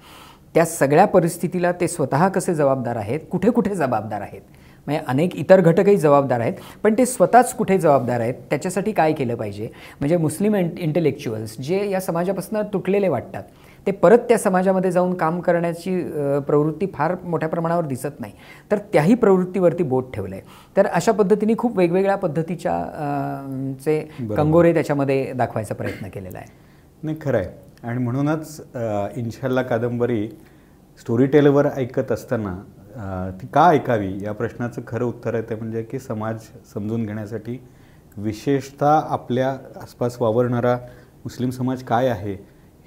त्या 0.55 0.65
सगळ्या 0.65 1.05
परिस्थितीला 1.07 1.71
ते 1.73 1.89
स्वतः 1.89 2.27
कसे 2.29 2.55
जबाबदार 2.55 2.97
आहेत 2.97 3.21
कुठे 3.31 3.51
कुठे 3.51 3.75
जबाबदार 3.75 4.21
आहेत? 4.21 4.41
म्हणजे 4.87 5.05
अनेक 5.09 5.35
इतर 5.37 5.61
घटकही 5.61 5.97
जबाबदार 5.97 6.41
आहेत 6.41 6.55
पण 6.83 6.95
ते 6.99 7.05
स्वतःच 7.07 7.53
कुठे 7.57 7.77
जबाबदार 7.79 8.21
आहेत 8.21 8.35
त्याच्यासाठी 8.51 8.93
काय 8.93 9.13
केलं 9.13 9.35
पाहिजे? 9.35 9.69
म्हणजे 10.01 10.17
मुस्लिम 10.17 10.55
इंटेलेक्च्युअल्स 10.57 11.57
जे 11.61 11.89
या 11.91 12.01
समाजापासून 12.01 12.59
तुटलेले 12.73 13.09
वाटतात 13.09 13.43
ते 13.87 13.91
परत 13.93 14.19
त्या 14.29 14.39
समाजामध्ये 14.39 14.91
जाऊन 14.93 15.15
काम 15.15 15.41
करण्याची 15.41 15.97
प्रवृत्ती 16.47 16.87
फार 16.95 17.15
मोठ्या 17.25 17.49
प्रमाणावर 17.49 17.87
दिसत 17.87 18.21
नाही. 18.21 18.33
तर 18.71 18.79
त्याही 18.93 19.15
प्रवृत्तीवरती 19.15 19.83
बोट 19.83 20.13
ठेवलं 20.15 20.35
आहे 20.35 20.45
तर 20.77 20.87
अशा 20.87 21.13
पद्धतीने 21.13 21.55
खूप 21.59 21.79
वेगवेगळ्या 21.79 22.17
पद्धतीच्या 22.17 22.79
चे 23.85 23.99
कंगोरे 24.37 24.73
त्याच्यामध्ये 24.75 25.33
दाखवायचा 25.33 25.75
प्रयत्न 25.75 26.09
केलेला 26.09 26.39
आहे. 26.39 26.51
नाही 27.03 27.17
खरं 27.23 27.39
आहे. 27.39 27.49
आणि 27.83 27.99
म्हणूनच 27.99 28.61
इन्शाल्ला 29.17 29.63
कादंबरी 29.63 30.29
स्टोरी 30.99 31.27
टेलवर 31.27 31.67
ऐकत 31.77 32.13
असताना 32.13 32.55
ती 33.41 33.47
का 33.55 33.69
ऐकावी 33.71 34.13
या 34.25 34.33
प्रश्नाचं 34.33 34.83
खरं 34.87 35.05
उत्तर 35.05 35.35
आहे 35.35 35.43
ते 35.51 35.55
म्हणजे 35.55 35.83
की 35.83 35.99
समाज 35.99 36.49
समजून 36.75 37.07
घेण्यासाठी 37.07 37.59
विशेषतः 38.17 39.01
आपल्या 39.09 39.49
आसपास 39.83 40.17
वावरणारा 40.21 40.77
मुस्लिम 41.25 41.51
समाज 41.51 41.83
काय 41.85 42.09
आहे 42.09 42.37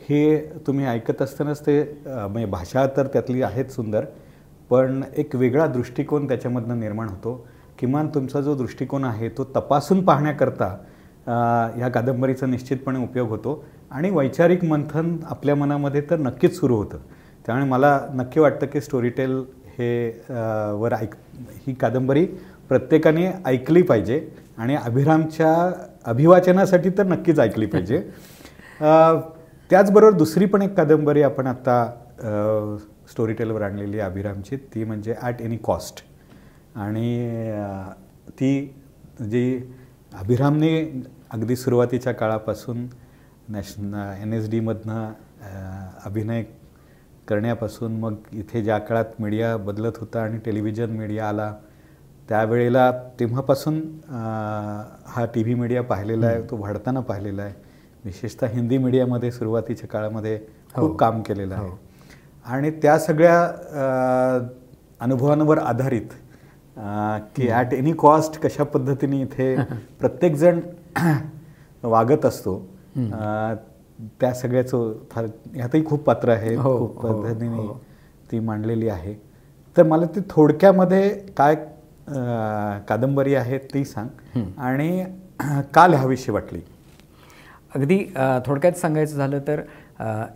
हे 0.10 0.38
तुम्ही 0.68 0.86
ऐकत 0.86 1.22
असतानाच 1.22 1.66
ते 1.66 1.82
म्हणजे 2.06 2.46
भाषा 2.46 2.86
तर 2.98 3.08
त्यातली 3.08 3.42
आहेत 3.42 3.72
सुंदर 3.72 4.06
पण 4.70 5.02
एक 5.18 5.36
वेगळा 5.36 5.66
दृष्टिकोन 5.68 6.28
त्याच्यामधनं 6.28 6.80
निर्माण 6.80 7.10
होतो. 7.10 7.48
किमान 7.80 8.08
तुमचा 8.16 8.42
जो 8.42 8.56
दृष्टिकोन 8.56 9.04
आहे 9.04 9.30
तो 9.30 9.44
तपासून 9.56 10.04
पाहण्याकरता 10.06 10.68
ह्या 11.76 11.90
कादंबरीचा 11.90 12.46
निश्चितपणे 12.46 13.00
उपयोग 13.04 13.30
होतो. 13.30 13.64
आणि 13.96 14.10
वैचारिक 14.10 14.64
मंथन 14.66 15.16
आपल्या 15.30 15.56
मनामध्ये 15.56 16.02
तर 16.10 16.18
नक्कीच 16.20 16.58
सुरू 16.60 16.76
होतं. 16.78 16.98
त्यामुळे 17.46 17.66
मला 17.70 18.00
नक्की 18.14 18.40
वाटतं 18.40 18.66
की 18.68 18.82
स्टोरीटेल 18.82 19.36
हे 19.78 20.08
वर 20.80 20.94
ऐक 20.94 21.14
ही 21.68 21.74
कादंबरी 21.74 22.26
प्रत्येकाने 22.70 23.28
ऐकली 23.46 23.82
पाहिजे 23.82 24.20
आणि 24.58 24.76
अभिरामच्या 24.76 25.54
अभिवाचनासाठी 26.06 26.90
तर 26.98 27.06
नक्कीच 27.06 27.40
ऐकली 27.40 27.66
पाहिजे. 27.66 28.00
त्याचबरोबर 29.70 30.18
दुसरी 30.18 30.46
पण 30.46 30.62
एक 30.62 30.74
कादंबरी 30.78 31.22
आपण 31.24 31.48
आत्ता 31.48 31.86
स्टोरीटेलवर 33.12 33.62
आणलेली 33.62 34.00
आहे 34.00 34.10
अभिरामची 34.10 34.58
ती 34.76 34.84
म्हणजे 34.84 35.16
ॲट 35.22 35.42
एनी 35.42 35.58
कॉस्ट 35.64 36.04
आणि 36.76 37.30
ती 38.40 38.54
जी 39.22 39.58
अभिरामने 40.20 40.80
अगदी 41.34 41.56
सुरुवातीच्या 41.56 42.14
काळापासून 42.14 42.86
नॅशन 43.50 43.94
एन 44.22 44.34
एस 44.34 44.50
डीमधनं 44.50 45.12
अभिनय 46.06 46.44
करण्यापासून 47.28 48.00
मग 48.00 48.16
इथे 48.34 48.62
ज्या 48.64 48.78
काळात 48.78 49.22
मीडिया 49.22 49.56
बदलत 49.58 49.98
होता 50.00 50.22
आणि 50.22 50.38
टेलिव्हिजन 50.46 50.90
मीडिया 50.90 51.28
आला 51.30 51.54
त्यावेळेला 52.30 52.92
तेव्हापासून 53.20 53.80
हा 54.10 55.26
टी 55.34 55.44
व्ही 55.44 55.54
मीडिया 55.54 55.84
पाहिलेला 55.84 56.28
आहे 56.28 56.42
तो 56.42 56.58
वाढताना 56.58 57.00
पाहिलेला 57.00 57.42
आहे. 57.44 57.54
विशेषतः 58.06 58.48
हिंदी 58.48 58.78
मीडियामध्ये 58.78 59.32
सुरुवातीच्या 59.32 59.90
काळामध्ये 59.90 60.40
खूप 60.76 60.98
काम 61.00 61.22
केलेलं 61.22 61.56
आहे. 61.56 61.70
आणि 62.46 62.72
त्या 62.82 62.98
सगळ्या 63.00 63.40
अनुभवांवर 65.02 65.58
आधारित 65.58 66.14
की 67.36 67.48
ॲट 67.50 67.74
एनी 67.74 67.92
कॉस्ट 67.98 68.40
कशा 68.42 68.64
पद्धतीने 68.64 69.22
इथे 69.22 69.56
प्रत्येकजण 70.00 70.60
वागत 71.84 72.26
असतो 72.26 72.58
त्या 74.20 74.34
सगळ्याचं 74.34 74.94
फार 75.12 75.26
ह्यातही 75.56 75.84
खूप 75.86 76.04
पात्र 76.04 76.30
आहे 76.30 76.56
हो, 76.56 76.78
खूप 76.80 77.02
हो, 77.02 77.22
पद्धतीने 77.22 77.68
ती 78.32 78.40
मांडलेली 78.40 78.90
आहे. 78.90 79.14
तर 79.76 79.84
मला 79.84 80.06
ती 80.16 80.20
थोडक्यामध्ये 80.30 81.10
काय 81.38 81.56
कादंबरी 82.88 83.36
आहे 83.36 83.58
ती 83.74 83.84
सांग. 83.86 84.40
आणि 84.58 85.04
का 85.74 85.88
लिहावीशी 85.88 86.32
वाटली. 86.32 86.60
अगदी 87.76 87.98
थोडक्यात 88.46 88.74
सांगायचं 88.74 89.16
झालं 89.16 89.40
तर 89.48 89.62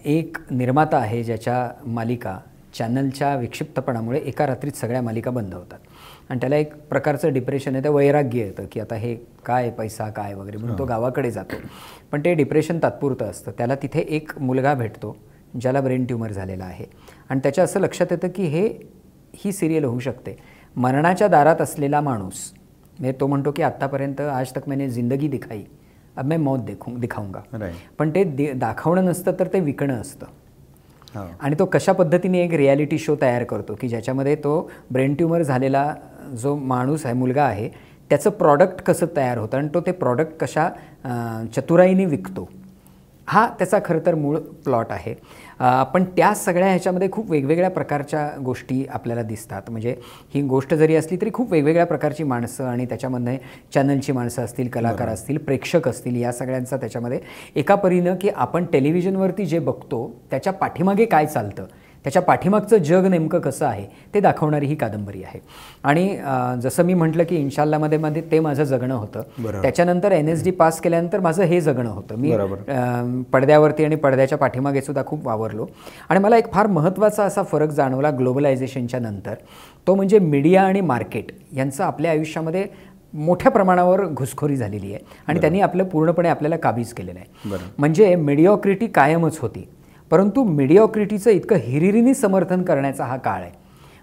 एक 0.06 0.38
निर्माता 0.52 0.98
आहे 0.98 1.24
ज्याच्या 1.24 1.70
मालिका 1.86 2.38
चॅनलच्या 2.78 3.36
विक्षिप्तपणामुळे 3.36 4.20
एका 4.20 4.48
रात्रीत 4.48 4.72
सगळ्या 4.78 5.02
मालिका 5.02 5.32
बंद 5.32 5.54
होतात. 5.54 5.80
आणि 6.30 6.40
त्याला 6.40 6.56
एक 6.56 6.76
प्रकारचं 6.76 7.34
डिप्रेशन 7.34 7.74
आहे 7.74 7.82
त्या 7.82 7.92
वैराग्य 7.92 8.40
येतं 8.40 8.66
की 8.72 8.80
आता 8.80 8.96
हे 8.96 9.16
काय 9.46 9.70
पैसा 9.70 10.10
काय 10.10 10.34
वगैरे 10.34 10.58
म्हणून 10.58 10.78
तो 10.78 10.84
गावाकडे 10.86 11.32
जातो. 11.32 11.56
पण 12.12 12.22
ते 12.26 12.34
डिप्रेशन 12.34 12.80
तात्पुरतं 12.84 13.26
असतं. 13.26 13.52
त्याला 13.52 13.76
तिथे 13.76 14.00
एक 14.00 14.32
मुलगा 14.40 14.74
भेटतो 14.74 15.18
ज्याला 15.62 15.82
ब्रेन 15.82 16.06
ट्यूमर 16.06 16.32
झालेला 16.32 16.66
आहे. 16.66 16.86
आणि 17.30 17.40
त्याच्या 17.40 17.64
असं 17.64 17.80
लक्षात 17.80 18.08
येतं 18.12 18.28
की 18.28 18.44
हे 18.44 18.70
ही 19.36 19.52
सिरियल 19.52 19.84
होऊ 19.84 20.00
शकते. 20.00 20.38
मरणाच्या 20.76 21.28
दारात 21.28 21.62
असलेला 21.62 22.02
माणूस 22.02 22.54
म्हणजे 23.00 23.18
तो 23.20 23.28
म्हणतो 23.28 23.52
की 23.52 23.62
आत्तापर्यंत 23.62 24.22
आज 24.22 24.52
तक 24.52 24.70
मैंने 24.70 24.90
जिंदगी 24.90 25.28
दिखाई 25.28 25.64
अब 26.18 26.26
मैं 26.26 26.40
मौत 26.40 26.60
देखू 26.60 26.98
दिखाऊंगा. 26.98 27.40
पण 27.98 28.10
ते 28.10 28.24
दि- 28.24 28.54
दाखवणं 28.54 29.06
नसतं 29.06 29.32
तर 29.40 29.48
ते 29.48 29.60
विकणं 29.60 30.02
असतं. 30.02 30.26
हो. 31.16 31.26
आणि 31.40 31.56
तो 31.60 31.66
कशा 31.66 31.94
पद्धतीने 31.94 32.44
एक 32.44 32.54
रियालिटी 32.54 32.98
शो 33.00 33.16
तयार 33.22 33.44
करतो 33.44 33.76
की 33.82 33.88
ज्याच्यामध्ये 33.90 34.36
तो 34.36 34.70
ब्रेन 34.92 35.14
ट्यूमर 35.14 35.42
झालेला 35.42 35.94
जो 36.42 36.56
माणूस 36.56 37.06
आहे 37.06 37.16
मुलगा 37.16 37.44
आहे 37.44 37.70
त्याचं 38.10 38.30
प्रॉडक्ट 38.30 38.82
कसं 38.84 39.06
तयार 39.16 39.38
होतं 39.38 39.58
आणि 39.58 39.68
तो 39.74 39.82
ते 39.86 39.92
प्रॉडक्ट 39.92 40.40
कशा 40.40 40.70
चतुराईने 41.56 42.06
विकतो. 42.06 42.48
हा 43.28 43.48
त्याचा 43.60 43.80
खरं 43.86 44.00
तर 44.06 44.16
मूळ 44.16 44.38
प्लॉट 44.66 44.92
आहे. 44.92 45.14
पण 45.94 46.04
त्या 46.18 46.34
सगळ्या 46.36 46.68
ह्याच्यामध्ये 46.68 47.10
खूप 47.12 47.32
वेगवेगळ्या 47.32 47.70
प्रकारच्या 47.70 48.28
गोष्टी 48.46 48.84
आपल्याला 48.90 49.24
दिसतात. 49.24 49.70
म्हणजे 49.70 49.96
ही 50.34 50.42
गोष्ट 50.42 50.74
जरी 50.74 50.96
असली 50.96 51.18
तरी 51.22 51.30
खूप 51.34 51.52
वेगवेगळ्या 51.52 51.86
प्रकारची 51.86 52.24
माणसं 52.24 52.66
आणि 52.66 52.86
त्याच्यामध्ये 52.86 53.38
चॅनलची 53.74 54.12
माणसं 54.12 54.44
असतील 54.44 54.70
कलाकार 54.70 55.10
असतील 55.10 55.38
प्रेक्षक 55.38 55.88
असतील 55.88 56.22
या 56.22 56.32
सगळ्यांचा 56.32 56.78
त्याच्यामध्ये 56.78 57.20
एका 57.56 57.76
परीनं 57.76 58.16
की 58.22 58.30
आपण 58.30 58.66
टेलिव्हिजनवरती 58.66 59.46
जे 59.46 59.60
बघतो 59.60 60.06
त्याच्या 60.32 60.54
पाठीमागे 60.54 61.06
काय 61.06 61.26
चालतं? 61.26 61.66
त्याच्या 62.04 62.22
पाठीमागचं 62.22 62.78
जग 62.78 63.06
नेमकं 63.06 63.40
कसं 63.40 63.66
आहे 63.66 63.86
ते 64.14 64.20
दाखवणारी 64.20 64.66
ही 64.66 64.76
कादंबरी 64.76 65.24
आहे. 65.24 65.40
आणि 65.84 66.18
जसं 66.62 66.84
मी 66.86 66.94
म्हटलं 66.94 67.24
की 67.24 67.36
इन्शाल्लामध्ये 67.36 67.98
मध्ये 67.98 68.22
ते 68.32 68.40
माझं 68.40 68.64
जगणं 68.64 68.94
होतं. 68.96 69.22
त्याच्यानंतर 69.62 70.12
एन 70.12 70.28
एस 70.30 70.44
डी 70.44 70.52
पास 70.52 70.80
केल्यानंतर 70.82 71.20
माझं 71.20 71.44
हे 71.44 71.62
जगणं 71.62 71.90
होतं. 71.90 72.16
मी 72.16 72.32
पडद्यावरती 73.34 73.86
आणि 73.86 73.96
पडद्याच्या 73.96 74.38
पाठीमागे 74.38 74.82
सुद्धा 74.82 75.04
खूप 75.08 75.28
वावरलो. 75.28 75.66
आणि 76.10 76.20
मला 76.20 76.38
एक 76.38 76.52
फार 76.54 76.68
महत्त्वाचा 76.68 77.24
असा 77.24 77.44
फरक 77.44 77.70
जाणवला 77.70 78.10
ग्लोबलायझेशनच्या 78.12 79.00
नंतर. 79.00 79.34
तो 79.88 79.96
म्हणजे 79.96 80.20
मीडिया 80.20 80.64
आणि 80.64 80.82
मार्केट 80.82 81.32
यांचं 81.56 81.84
आपल्या 81.84 82.12
आयुष्यामध्ये 82.12 82.66
मोठ्या 83.14 83.52
प्रमाणावर 83.52 84.06
घुसखोरी 84.06 84.56
झालेली 84.56 84.94
आहे. 84.94 85.04
आणि 85.28 85.42
त्यांनी 85.42 85.62
आपलं 85.62 85.84
पूर्णपणे 85.84 86.30
आपल्याला 86.30 86.58
काबीज 86.58 86.94
केलेलं 86.94 87.20
आहे. 87.20 87.50
म्हणजे 87.78 88.16
मिडिओक्रिटी 88.16 88.88
कायमच 88.88 89.38
होती. 89.40 89.68
परंतु 90.12 90.44
मिडिओक्रिटीचं 90.44 91.32
इतकं 91.32 91.56
हिरिरीने 91.64 92.14
समर्थन 92.14 92.64
करण्याचा 92.64 93.06
हा 93.06 93.18
काळ 93.18 93.42
आहे. 93.42 93.52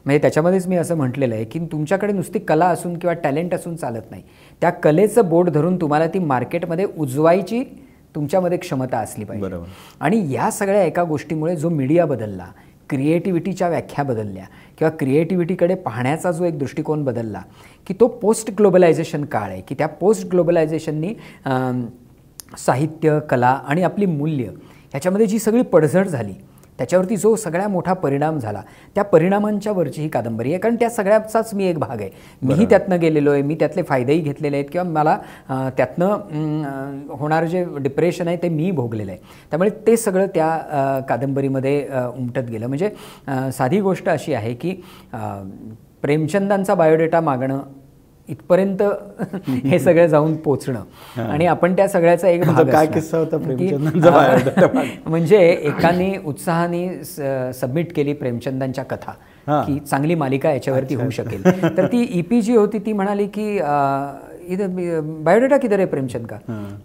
म्हणजे 0.04 0.18
त्याच्यामध्येच 0.22 0.66
मी 0.68 0.76
असं 0.76 0.96
म्हटलेलं 0.96 1.34
आहे 1.34 1.44
की 1.44 1.58
तुमच्याकडे 1.72 2.12
नुसती 2.12 2.38
कला 2.38 2.66
असून 2.66 2.98
किंवा 2.98 3.14
टॅलेंट 3.22 3.54
असून 3.54 3.76
चालत 3.76 4.10
नाही. 4.10 4.22
त्या 4.62 4.70
कलेचं 4.70 5.28
बोट 5.28 5.48
धरून 5.50 5.80
तुम्हाला 5.80 6.06
ती 6.14 6.18
मार्केटमध्ये 6.18 6.86
उजवायची 6.98 7.62
तुमच्यामध्ये 8.14 8.58
क्षमता 8.58 8.98
असली 8.98 9.24
पाहिजे. 9.24 9.46
बरोबर. 9.46 9.66
आणि 10.00 10.24
या 10.34 10.50
सगळ्या 10.50 10.84
एका 10.84 11.02
गोष्टीमुळे 11.04 11.56
जो 11.56 11.68
मीडिया 11.68 12.06
बदलला 12.06 12.46
क्रिएटिव्हिटीच्या 12.90 13.68
व्याख्या 13.68 14.04
बदलल्या 14.04 14.44
किंवा 14.78 14.90
क्रिएटिव्हिटीकडे 14.98 15.74
पाहण्याचा 15.74 16.30
जो 16.32 16.44
एक 16.44 16.58
दृष्टिकोन 16.58 17.02
बदलला 17.04 17.40
की 17.86 17.94
तो 18.00 18.06
पोस्ट 18.22 18.50
ग्लोबलायझेशन 18.58 19.24
काळ 19.24 19.50
आहे 19.50 19.60
की 19.60 19.74
त्या 19.78 19.86
पोस्ट 19.88 20.26
ग्लोबलायझेशननी 20.30 21.12
साहित्य 22.58 23.18
कला 23.30 23.48
आणि 23.68 23.82
आपली 23.82 24.06
मूल्य 24.06 24.50
ह्याच्यामध्ये 24.92 25.26
जी 25.26 25.38
सगळी 25.38 25.62
पडझड 25.62 26.06
झाली 26.06 26.34
त्याच्यावरती 26.78 27.16
जो 27.16 27.34
सगळ्या 27.36 27.68
मोठा 27.68 27.92
परिणाम 27.92 28.38
झाला 28.38 28.60
त्या 28.94 29.04
परिणामांच्या 29.04 29.72
वरची 29.72 30.02
ही 30.02 30.08
कादंबरी 30.08 30.50
आहे. 30.50 30.58
कारण 30.60 30.74
त्या 30.80 30.88
सगळ्याचाच 30.90 31.52
मी 31.54 31.64
एक 31.66 31.78
भाग 31.78 32.00
आहे. 32.00 32.10
मीही 32.42 32.66
त्यातनं 32.70 33.00
गेलेलो 33.00 33.30
आहे 33.32 33.42
मी 33.42 33.54
त्यातले 33.60 33.82
फायदेही 33.82 34.20
घेतलेले 34.20 34.56
आहेत 34.56 34.68
किंवा 34.72 34.86
मला 34.90 35.16
त्यातनं 35.76 37.06
होणारं 37.18 37.46
जे 37.46 37.64
डिप्रेशन 37.78 38.28
आहे 38.28 38.36
ते 38.42 38.48
मी 38.48 38.70
भोगलेलं 38.70 39.10
आहे. 39.10 39.20
त्यामुळे 39.50 39.70
ते 39.86 39.96
सगळं 39.96 40.26
त्या 40.34 41.00
कादंबरीमध्ये 41.08 41.86
उमटत 42.16 42.50
गेलं. 42.50 42.66
म्हणजे 42.66 42.90
साधी 43.52 43.80
गोष्ट 43.80 44.08
अशी 44.08 44.34
आहे 44.34 44.54
की 44.54 44.80
प्रेमचंदांचा 46.02 46.74
बायोडेटा 46.74 47.20
मागणं 47.20 47.62
इथपर्यंत 48.28 48.82
हे 49.48 49.78
सगळं 49.78 50.06
जाऊन 50.06 50.36
पोचणं 50.36 51.22
आणि 51.22 51.46
आपण 51.46 51.76
त्या 51.76 51.88
सगळ्याचा 51.88 52.28
एक 52.28 52.46
तो 52.46 52.52
भाग 52.52 52.70
काय. 52.70 52.86
किस्सा 52.86 53.18
होता? 53.18 53.36
म्हणजे 55.06 55.38
एकाने 55.38 56.12
उत्साहाने 56.24 56.88
सबमिट 57.54 57.94
केली 57.96 58.12
प्रेमचंदांच्या 58.12 58.84
कथा. 58.84 59.12
की 59.48 59.78
चांगली 59.80 60.14
मालिका 60.14 60.50
याच्यावरती 60.50 60.94
होऊ 60.94 61.10
शकेल 61.10 61.44
तर 61.76 61.86
ती 61.86 62.06
ईपी 62.10 62.40
जी 62.42 62.56
होती 62.56 62.78
ती 62.78 62.92
म्हणाली 62.92 63.26
की 63.26 63.58
इधर 64.48 65.00
बायोडेटा 65.24 65.56
किधर 65.56 65.78
आहे 65.78 65.86
प्रेमचंद 65.86 66.26
का? 66.26 66.36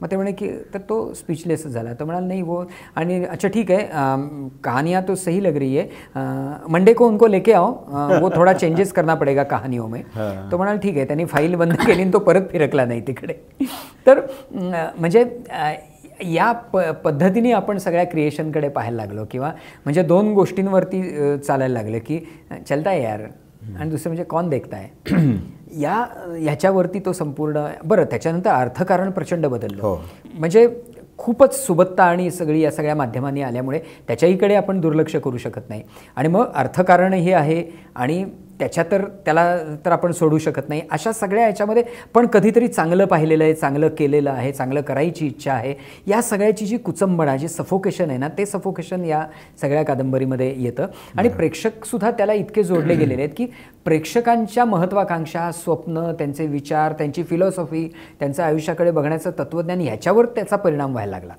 मग 0.01 0.07
ते 0.11 0.15
म्हणे 0.15 0.31
की 0.31 0.47
तर 0.73 0.79
तो 0.89 0.97
स्पीचलेस 1.13 1.65
झाला. 1.67 1.93
तो 1.93 2.05
म्हणाल 2.05 2.23
नहीं 2.23 2.43
वो. 2.43 2.63
आणि 2.95 3.23
अच्छा 3.25 3.47
ठीक 3.47 3.71
है 3.71 3.77
अं, 3.83 4.47
कहानियाँ 4.63 5.01
तो 5.07 5.15
सही 5.15 5.43
लग 5.43 5.57
रही 5.57 5.75
है. 5.75 5.87
मंडे 6.69 6.93
को 6.93 7.07
उनको 7.07 7.27
लेके 7.27 7.53
आओ. 7.53 7.71
वो 8.21 8.29
थोड़ा 8.35 8.53
चेंजेस 8.53 8.91
करना 8.93 9.15
पड़ेगा 9.15 9.43
कहानियों 9.43 9.87
में. 9.87 10.01
तो 10.51 10.57
म्हणाल 10.57 10.77
ठीक 10.77 10.97
आहे. 10.97 11.05
त्यांनी 11.05 11.25
फाईल 11.25 11.55
बंद 11.55 11.73
केली 11.85 12.01
आणि 12.01 12.11
तो 12.13 12.19
परत 12.19 12.47
फिरकला 12.51 12.85
नाही 12.85 13.01
तिकडे. 13.07 13.33
तर 14.07 14.21
म्हणजे 14.99 15.25
या 16.25 16.51
प 16.73 16.77
पद्धतीने 17.03 17.51
आपण 17.51 17.77
सगळ्या 17.77 18.03
क्रिएशनकडे 18.05 18.67
पाहायला 18.69 18.95
लागलो 18.97 19.23
किंवा 19.31 19.47
म्हणजे 19.85 20.03
दोन 20.03 20.33
गोष्टींवरती 20.33 21.01
चालायला 21.37 21.73
लागलं 21.73 21.97
की 22.07 22.19
चलता 22.69 22.93
यार. 22.93 23.21
आणि 23.79 23.89
दुसरं 23.89 24.09
म्हणजे 24.09 24.23
कॉन 24.23 24.49
देखताय 24.49 24.87
या 25.71 25.95
ह्याच्यावरती 26.29 26.99
तो 26.99 27.13
संपूर्ण 27.13 27.65
बरं 27.83 28.05
त्याच्यानंतर 28.05 28.49
अर्थकारण 28.51 29.11
प्रचंड 29.11 29.45
बदललं 29.45 29.81
हो. 29.81 29.95
म्हणजे 30.33 30.67
खूपच 31.17 31.55
सुबत्ता 31.55 32.03
आणि 32.03 32.29
सगळी 32.31 32.61
या 32.61 32.71
सगळ्या 32.71 32.95
माध्यमांनी 32.95 33.41
आल्यामुळे 33.41 33.79
त्याच्याहीकडे 34.07 34.55
आपण 34.55 34.79
दुर्लक्ष 34.81 35.15
करू 35.15 35.37
शकत 35.37 35.69
नाही 35.69 35.83
आणि 36.15 36.27
मग 36.27 36.45
अर्थकारणही 36.53 37.33
आहे 37.33 37.63
आणि 37.95 38.23
त्याच्या 38.61 38.83
तर 38.91 39.03
त्याला 39.25 39.43
तर 39.85 39.91
आपण 39.91 40.11
सोडू 40.11 40.37
शकत 40.37 40.69
नाही. 40.69 40.81
अशा 40.91 41.11
सगळ्या 41.11 41.45
याच्यामध्ये 41.45 41.83
पण 42.13 42.25
कधीतरी 42.33 42.67
चांगलं 42.67 43.05
पाहिलेलं 43.05 43.43
आहे 43.43 43.53
चांगलं 43.53 43.89
केलेलं 43.97 44.29
आहे 44.31 44.51
चांगलं 44.51 44.81
करायची 44.81 45.27
इच्छा 45.27 45.53
आहे. 45.53 45.73
या 46.07 46.21
सगळ्याची 46.21 46.65
जी 46.65 46.77
कुचंबणा 46.77 47.35
जे 47.37 47.47
सफोकेशन 47.47 48.09
आहे 48.09 48.17
ना 48.17 48.27
ते 48.37 48.45
सफोकेशन 48.45 49.05
या 49.05 49.25
सगळ्या 49.61 49.83
कादंबरीमध्ये 49.83 50.53
येतं. 50.57 50.87
आणि 51.17 51.29
प्रेक्षकसुद्धा 51.29 52.11
त्याला 52.11 52.33
इतके 52.33 52.63
जोडले 52.63 52.95
गेलेले 53.01 53.21
आहेत 53.21 53.33
की 53.37 53.45
प्रेक्षकांच्या 53.85 54.65
महत्त्वाकांक्षा 54.65 55.51
स्वप्न 55.53 56.11
त्यांचे 56.19 56.45
विचार 56.47 56.93
त्यांची 56.93 57.23
फिलॉसॉफी 57.23 57.87
त्यांचं 58.19 58.43
आयुष्याकडे 58.43 58.91
बघण्याचं 58.91 59.31
तत्त्वज्ञान 59.39 59.81
ह्याच्यावर 59.81 60.25
त्याचा 60.25 60.55
परिणाम 60.55 60.91
व्हायला 60.91 61.11
लागला. 61.11 61.33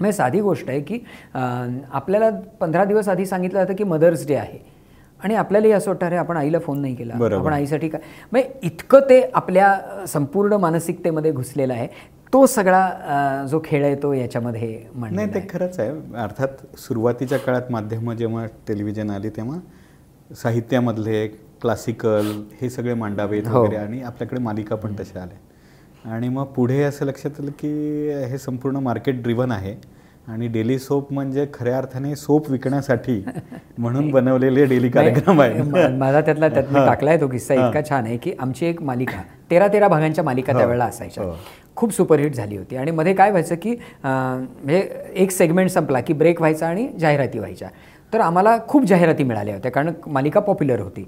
म्हणजे 0.00 0.12
साधी 0.12 0.40
गोष्ट 0.40 0.68
आहे 0.68 0.80
की 0.80 0.98
आपल्याला 1.34 2.30
पंधरा 2.60 2.84
दिवस 2.84 3.08
आधी 3.08 3.26
सांगितलं 3.26 3.58
जातं 3.58 3.74
की 3.74 3.84
मदर्स 3.84 4.26
डे 4.26 4.34
आहे. 4.34 4.58
आणि 5.24 5.34
आपल्यालाही 5.34 5.72
असं 5.72 5.90
वाटतं 5.90 6.06
अरे 6.06 6.16
आपण 6.16 6.36
आईला 6.36 6.58
फोन 6.58 6.80
नाही 6.80 6.94
केला. 6.94 7.14
आपण 7.36 7.52
आईसाठी 7.52 7.88
काय 7.88 8.00
म्हणजे 8.32 8.48
इतकं 8.62 9.08
ते 9.08 9.20
आपल्या 9.34 10.06
संपूर्ण 10.08 10.56
मानसिकतेमध्ये 10.60 11.30
घुसलेलं 11.32 11.72
आहे. 11.74 11.86
तो 12.32 12.44
सगळा 12.46 13.44
जो 13.50 13.60
खेळ 13.64 13.84
आहे 13.84 13.94
तो 14.02 14.12
याच्यामध्ये 14.12 14.78
नाही 14.94 15.26
ते 15.34 15.40
खरंच 15.50 15.78
आहे. 15.80 15.90
अर्थात 16.22 16.76
सुरुवातीच्या 16.78 17.38
काळात 17.38 17.70
माध्यमं 17.70 18.16
जेव्हा 18.16 18.44
टेलिव्हिजन 18.68 19.10
आली 19.10 19.28
तेव्हा 19.36 19.58
साहित्यामधले 20.36 21.26
क्लासिकल 21.62 22.30
हे 22.60 22.70
सगळे 22.70 22.94
मांडावेत 22.94 23.48
हो. 23.48 23.60
वगैरे 23.60 23.76
आणि 23.76 24.02
आपल्याकडे 24.02 24.40
मालिका 24.42 24.76
पण 24.76 24.94
तशा 25.00 25.20
आल्या. 25.22 26.10
आणि 26.14 26.28
मग 26.28 26.44
पुढे 26.54 26.82
असं 26.82 27.06
लक्षात 27.06 27.40
आलं 27.40 27.50
की 27.58 27.68
हे 28.30 28.38
संपूर्ण 28.38 28.76
मार्केट 28.76 29.22
ड्रिव्हन 29.22 29.52
आहे. 29.52 29.74
आणि 30.28 30.46
डेली 30.48 30.78
सोप 30.78 31.12
म्हणजे 31.12 31.46
खऱ्या 31.54 31.76
अर्थाने 31.78 32.14
सोप 32.16 32.50
विकण्यासाठी 32.50 33.20
म्हणून 33.78 34.10
बनवलेले 34.10 34.64
डेली 34.66 34.88
कार्यक्रम 34.88 35.40
आहे 35.40 35.88
माझा 35.90 36.20
त्यातला 36.20 36.48
त्यात 36.48 36.64
हां. 36.66 36.86
टाकलाय 36.86 37.20
तो 37.20 37.28
किस्सा 37.28 37.54
हां. 37.54 37.68
इतका 37.68 37.80
छान 37.88 38.06
आहे 38.06 38.16
की 38.16 38.32
आमची 38.38 38.66
एक 38.66 38.82
मालिका 38.82 39.22
तेरा 39.50 39.68
तेरा 39.68 39.88
भागांच्या 39.88 40.24
मालिका 40.24 40.52
हो, 40.52 40.58
त्यावेळेला 40.58 40.84
असायच्या 40.84 41.24
हो. 41.24 41.32
खूप 41.76 41.92
सुपरहिट 41.92 42.34
झाली 42.34 42.56
होती 42.56 42.76
आणि 42.76 42.90
मध्ये 42.90 43.14
काय 43.14 43.30
व्हायचं 43.30 43.54
की 43.54 43.74
म्हणजे 44.04 44.80
एक 45.14 45.30
सेगमेंट 45.30 45.70
संपला 45.70 46.00
की 46.00 46.12
ब्रेक 46.12 46.40
व्हायचा 46.40 46.66
आणि 46.68 46.88
जाहिराती 47.00 47.38
व्हायच्या 47.38 47.68
तर 48.12 48.20
आम्हाला 48.20 48.56
खूप 48.68 48.84
जाहिराती 48.84 49.24
मिळाल्या 49.24 49.54
होत्या 49.54 49.70
कारण 49.70 49.92
मालिका 50.06 50.40
पॉप्युलर 50.40 50.80
होती 50.80 51.06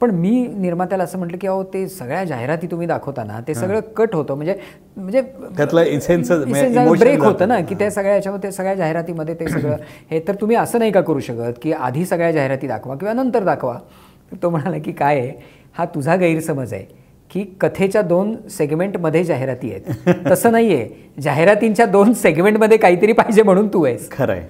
पण 0.00 0.10
मी 0.10 0.46
निर्मात्याला 0.46 1.04
असं 1.04 1.18
म्हटलं 1.18 1.38
की 1.38 1.46
अहो 1.46 1.62
ते 1.64 1.88
सगळ्या 1.88 2.24
जाहिराती 2.24 2.66
तुम्ही 2.66 2.86
दाखवता 2.86 3.24
ना 3.24 3.40
ते 3.48 3.54
सगळं 3.54 3.80
कट 3.96 4.14
होतं. 4.14 4.34
म्हणजे 4.34 4.54
म्हणजे 4.96 5.22
त्यातलं 5.56 5.82
essence- 5.82 6.32
म्हणजे 6.46 6.84
ब्रेक 6.90 7.22
होतं. 7.22 7.48
ना 7.48 7.60
की 7.60 7.74
त्या 7.74 7.90
सगळ्या 7.90 8.14
याच्यामध्ये 8.14 8.52
सगळ्या 8.52 8.74
जाहिरातीमध्ये 8.74 9.34
ते 9.34 9.48
सगळं 9.48 9.76
हे 10.10 10.20
तर 10.28 10.34
तुम्ही 10.34 10.56
असं 10.56 10.78
नाही 10.78 10.92
का 10.92 11.00
करू 11.00 11.20
शकत 11.20 11.58
की 11.62 11.72
आधी 11.72 12.04
सगळ्या 12.04 12.32
जाहिराती 12.32 12.66
दाखवा 12.66 12.94
किंवा 12.96 13.14
नंतर 13.14 13.44
दाखवा? 13.44 13.78
तो 14.42 14.50
म्हणाला 14.50 14.78
की 14.78 14.92
काय 14.92 15.18
आहे? 15.18 15.32
हा 15.72 15.84
तुझा 15.84 16.16
गैरसमज 16.16 16.72
आहे. 16.74 16.99
की 17.30 17.44
कथेच्या 17.60 18.02
दोन 18.02 18.34
सेगमेंटमध्ये 18.50 19.22
जाहिराती 19.24 19.70
आहेत. 19.72 20.08
तसं 20.30 20.52
नाही 20.52 20.74
आहे 20.74 21.20
जाहिरातींच्या 21.22 21.86
दोन 21.86 22.12
सेगमेंटमध्ये 22.12 22.76
काहीतरी 22.76 23.12
पाहिजे 23.12 23.42
म्हणून 23.42 23.68
तू 23.74 23.84
आहेस. 23.84 24.10
खरं 24.10 24.32
आहे 24.32 24.46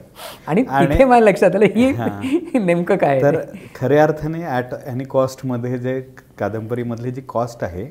आणि 0.47 0.61
इथे 0.61 1.05
मला 1.05 1.21
लक्षात 1.21 1.57
आलं 1.57 1.65
ही. 1.75 2.59
नेमकं 2.59 2.97
काय 2.97 3.21
तर. 3.23 3.41
खऱ्या 3.75 4.03
अर्थाने 4.05 4.43
ॲट 4.47 4.75
आणि 4.75 5.05
कॉस्टमध्ये 5.11 5.79
जे 5.79 6.01
कादंबरीमधली 6.39 7.11
जी 7.11 7.23
कॉस्ट 7.29 7.65
आहे 7.65 7.85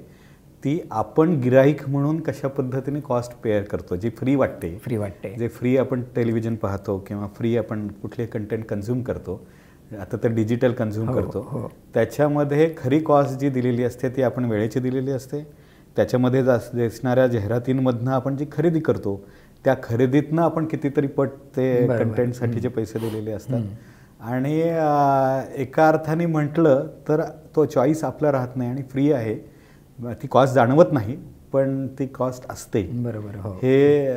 ती 0.64 0.80
आपण 0.92 1.34
गिराईक 1.42 1.88
म्हणून 1.90 2.20
कशा 2.20 2.48
पद्धतीने 2.48 3.00
कॉस्ट 3.00 3.34
पे 3.44 3.62
करतो 3.62 3.96
जी 3.96 4.10
फ्री 4.10 4.36
वाटते. 4.36 4.76
फ्री 4.84 4.98
वाटते. 4.98 5.34
जे 5.40 5.48
फ्री 5.48 5.78
आपण 5.78 6.02
टेलिव्हिजन 6.16 6.56
पाहतो 6.56 6.98
किंवा 7.08 7.28
फ्री 7.38 7.56
आपण 7.58 7.88
कुठले 8.02 8.26
कंटेंट 8.26 8.66
कन्झ्युम 8.66 9.02
करतो 9.04 9.42
आता 9.96 10.18
तर 10.24 10.28
डिजिटल 10.28 10.72
कन्झ्युम 10.72 11.10
हो, 11.10 11.16
करतो. 11.16 11.48
हो. 11.52 11.72
त्याच्यामध्ये 11.94 12.74
खरी 12.78 13.00
कॉस्ट 13.00 13.40
जी 13.40 13.50
दिलेली 13.50 13.84
असते 13.84 14.10
ती 14.10 14.22
आपण 14.22 14.46
वेळेची 14.46 14.80
दिलेली 14.80 15.12
असते. 15.12 15.48
त्याच्यामध्ये 15.96 16.44
जास- 16.44 16.78
दिसणाऱ्या 16.78 17.28
जाहिरातींमधनं 17.28 18.12
आपण 18.12 18.38
जी 18.38 18.46
खरेदी 18.52 18.80
करतो 18.80 19.24
त्या 19.64 19.76
खरेदीतनं 19.84 20.42
आपण 20.42 20.66
कितीतरी 20.66 21.08
पट 21.08 21.30
ते. 21.30 21.88
कंटेंटसाठीचे 21.88 22.68
पैसे 22.68 23.00
दिलेले 23.00 23.32
असतात. 23.32 23.60
आणि 24.22 24.60
एका 25.62 25.88
अर्थाने 25.88 26.26
म्हटलं 26.26 26.88
तर 27.08 27.22
तो 27.56 27.66
चॉईस 27.66 28.04
आपला 28.04 28.32
राहत 28.32 28.48
नाही 28.56 28.70
आणि 28.70 28.82
फ्री 28.82 29.12
आहे. 29.12 29.36
ती 30.14 30.28
कॉस्ट 30.28 30.56
जाणवत 30.56 30.86
नाही 30.92 31.18
पण 31.52 31.88
ती 31.88 32.08
कॉस्ट 32.08 32.46
असते. 32.50 32.84
बरोबर 32.94 33.36
हो. 33.36 33.52
हे 33.52 34.12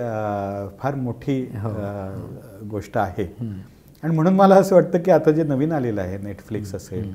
फार 0.79 0.95
मोठी 0.95 1.53
गोष्ट 2.71 2.99
आहे. 2.99 3.37
आणि 4.03 4.15
म्हणून 4.15 4.35
मला 4.35 4.55
असं 4.55 4.75
वाटतं 4.75 4.99
की 4.99 5.11
आता 5.11 5.31
जे 5.31 5.43
नवीन 5.43 5.73
आलेलं 5.73 6.01
आहे 6.01 6.19
नेटफ्लिक्स 6.19 6.75
असेल 6.75 7.13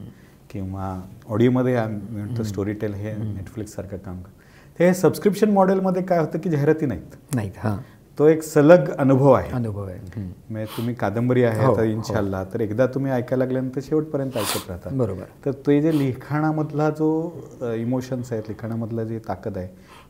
किंवा 0.49 1.01
ऑडिओमध्ये 1.29 1.75
आम्ही 1.75 2.17
म्हणतो 2.17 2.43
स्टोरी 2.43 2.73
टेल 2.73 2.93
हे 2.93 3.13
नेटफ्लिक्स 3.13 3.75
सारखं 3.75 3.97
काम 3.97 4.21
करतं. 4.21 4.35
ते 4.79 4.93
सबस्क्रिप्शन 4.93 5.49
मॉडेलमध्ये 5.49 6.01
काय 6.01 6.19
होतं 6.19 6.39
की 6.39 6.49
जाहिराती 6.49 6.85
नाहीत. 6.85 7.15
नाहीत 7.35 7.51
हां. 7.57 7.77
तो 8.19 8.27
एक 8.27 8.43
सलग 8.43 8.89
अनुभव 8.97 9.31
आहे. 9.31 9.51
अनुभव 9.51 9.83
आहे. 9.83 10.21
म्हणजे 10.49 10.65
तुम्ही 10.77 10.93
कादंबरी 10.95 11.43
आहे 11.43 11.65
हो, 11.65 11.71
आता 11.71 11.81
हो. 11.81 11.87
इन्शाल्लाह 11.87 12.43
तर 12.43 12.61
एकदा 12.61 12.85
तुम्ही 12.85 13.11
ऐकायला 13.11 13.43
लागल्यानंतर 13.43 13.81
शेवटपर्यंत 13.83 14.37
ऐकत 14.37 14.69
राहता. 14.69 14.89
बरोबर. 14.89 15.23
तर 15.45 15.51
ते 15.51 15.81
जे 15.81 15.97
लिखाणामधला 15.97 16.89
जो 16.89 17.09
इमोशन्स 17.77 18.31
आहेत 18.31 18.43
लिखाणामधला 18.47 19.03
जी 19.03 19.19
ताकद 19.19 19.57
आहे 19.57 19.67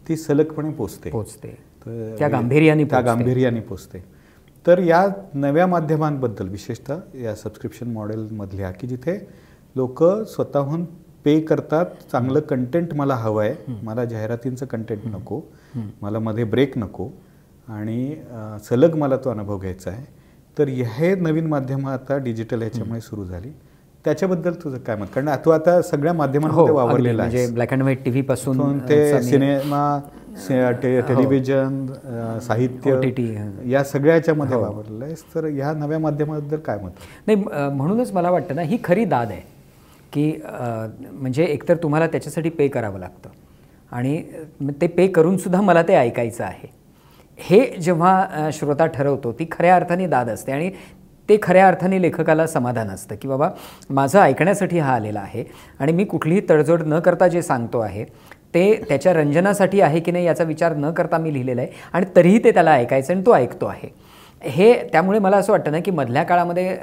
ती 0.09 0.15
सलगपणे 0.15 0.69
पोचते. 0.69 1.09
पोचते. 1.09 1.57
त्या 2.17 2.27
गांभीर्याने 2.27 2.83
त्या. 2.83 3.01
गांभीर्याने 3.01 3.59
पोचते. 3.59 4.03
तर 4.67 4.80
या 4.80 5.06
नव्या 5.34 5.65
माध्यमांबद्दल 5.67 6.47
विशेषतः 6.47 6.99
या 7.15 7.36
सबस्क्रिप्शन 7.36 7.91
मॉडेलमधल्या 7.91 8.71
की 8.71 8.88
जिथे 8.88 9.17
लोक 9.75 10.03
स्वतःहून 10.03 10.84
पे 11.25 11.39
करतात 11.41 11.86
चांगलं 12.12 12.39
कंटेंट 12.39 12.93
मला 12.93 13.15
हवं 13.15 13.43
आहे 13.43 13.75
मला 13.84 14.06
जाहिरातींचं 14.06 14.65
कंटेंट 14.65 15.06
नको 15.06 15.41
मला 16.01 16.19
मध्ये 16.19 16.43
ब्रेक 16.43 16.77
नको 16.77 17.10
आणि 17.67 18.15
सलग 18.69 18.95
मला 18.95 19.17
तो 19.17 19.30
अनुभव 19.30 19.58
घ्यायचा 19.58 19.91
आहे. 19.91 20.06
तर 20.58 20.67
हे 20.67 21.13
नवीन 21.15 21.47
माध्यमं 21.47 21.91
आता 21.91 22.17
डिजिटल 22.17 22.60
ह्याच्यामुळे 22.60 23.01
सुरू 23.01 23.25
झाली. 23.25 23.51
त्याच्याबद्दल 24.05 24.53
तुझं 24.53 24.77
काय 24.77 24.95
मत 24.95 25.05
कारण 25.15 25.29
तू 25.45 25.49
आता 25.49 25.81
सगळ्या 25.81 26.12
हो 26.12 26.17
माध्यमांमध्ये 26.17 26.62
अगदी. 26.62 26.73
वावरलेला 26.73 27.23
म्हणजे. 27.23 27.47
ब्लॅक 27.47 27.71
अँड 27.71 27.81
व्हाईट 27.81 28.03
टीव्ही 28.05 28.21
पासून 28.21 28.77
ते 28.79 29.21
सिनेमा 29.23 29.99
टे- 30.81 31.01
टेलिव्हिजन 31.07 31.86
साहित्य 32.41 32.91
हं. 33.38 33.51
या 33.69 33.83
सगळ्याच्या 33.83 34.33
मध्ये 34.33 34.55
हो. 34.55 34.62
वापरलेलं 34.62 35.05
आहेस 35.05 35.23
तर 35.36 35.47
या 35.47 35.73
नव्या 35.73 35.99
माध्यमाबद्दल 35.99 36.57
काय 36.57 36.79
मत 36.83 36.91
नाही 37.27 37.43
म्हणूनच 37.73 38.12
मला 38.12 38.31
वाटतं 38.31 38.55
ना 38.55 38.62
ही 38.62 38.77
खरी 38.83 39.05
दाद 39.05 39.31
आहे 39.31 39.41
की 40.13 40.31
म्हणजे 41.12 41.43
एकतर 41.43 41.75
तुम्हाला 41.75 42.07
त्याच्यासाठी 42.07 42.49
पे 42.49 42.67
करावं 42.67 42.99
लागतं 42.99 43.29
आणि 43.91 44.21
ते 44.81 44.88
पे 44.88 45.07
करूनसुद्धा 45.07 45.62
मला 45.62 45.81
ते 45.83 45.95
ऐकायचं 45.95 46.43
आहे 46.43 46.75
हे 47.39 47.60
जेव्हा 47.77 48.49
श्रोता 48.53 48.86
ठरवतो 48.86 49.31
ती 49.31 49.45
खऱ्या 49.51 49.75
अर्थाने 49.75 50.07
दाद 50.07 50.29
असते 50.29 50.51
आणि 50.51 50.69
ते 51.29 51.37
खऱ्या 51.43 51.67
अर्थाने 51.67 52.01
लेखकाला 52.01 52.47
समाधान 52.47 52.89
असतं 52.89 53.15
की 53.21 53.27
बाबा 53.27 53.49
माझं 53.89 54.19
ऐकण्यासाठी 54.19 54.79
हा 54.79 54.93
आलेला 54.95 55.19
आहे 55.19 55.43
आणि 55.79 55.91
मी 55.91 56.05
कुठलीही 56.05 56.41
तडजोड 56.49 56.81
न 56.85 56.99
करता 56.99 57.27
जे 57.27 57.41
सांगतो 57.41 57.79
आहे 57.79 58.03
ते 58.53 58.73
त्याच्या 58.89 59.13
रंजनासाठी 59.13 59.81
आहे 59.81 59.99
की 59.99 60.11
नाही 60.11 60.25
याचा 60.25 60.43
विचार 60.43 60.75
न 60.75 60.91
करता 60.91 61.17
मी 61.17 61.33
लिहिलेला 61.33 61.61
आहे 61.61 61.71
आणि 61.93 62.05
तरीही 62.15 62.43
ते 62.43 62.51
त्याला 62.51 62.71
ऐकायचं 62.71 63.13
आणि 63.13 63.25
तो 63.25 63.33
ऐकतो 63.35 63.65
आहे. 63.65 63.89
हे 64.41 64.73
त्यामुळे 64.91 65.19
मला 65.19 65.38
असं 65.38 65.52
वाटतं 65.52 65.71
ना 65.71 65.80
की 65.80 65.91
मधल्या 65.91 66.23
काळामध्ये 66.23 66.76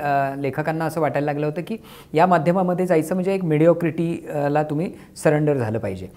लेखकांना 0.42 0.84
असं 0.84 1.00
वाटायला 1.00 1.24
लागलं 1.26 1.46
होतं 1.46 1.62
की 1.66 1.76
या 2.14 2.26
माध्यमामध्ये 2.26 2.86
जायचं 2.86 3.14
म्हणजे 3.14 3.34
एक 3.34 3.44
मिडिओक्रिटीला 3.44 4.62
तुम्ही 4.62 4.90
सरेंडर 5.22 5.56
झालं 5.56 5.78
पाहिजे. 5.78 6.08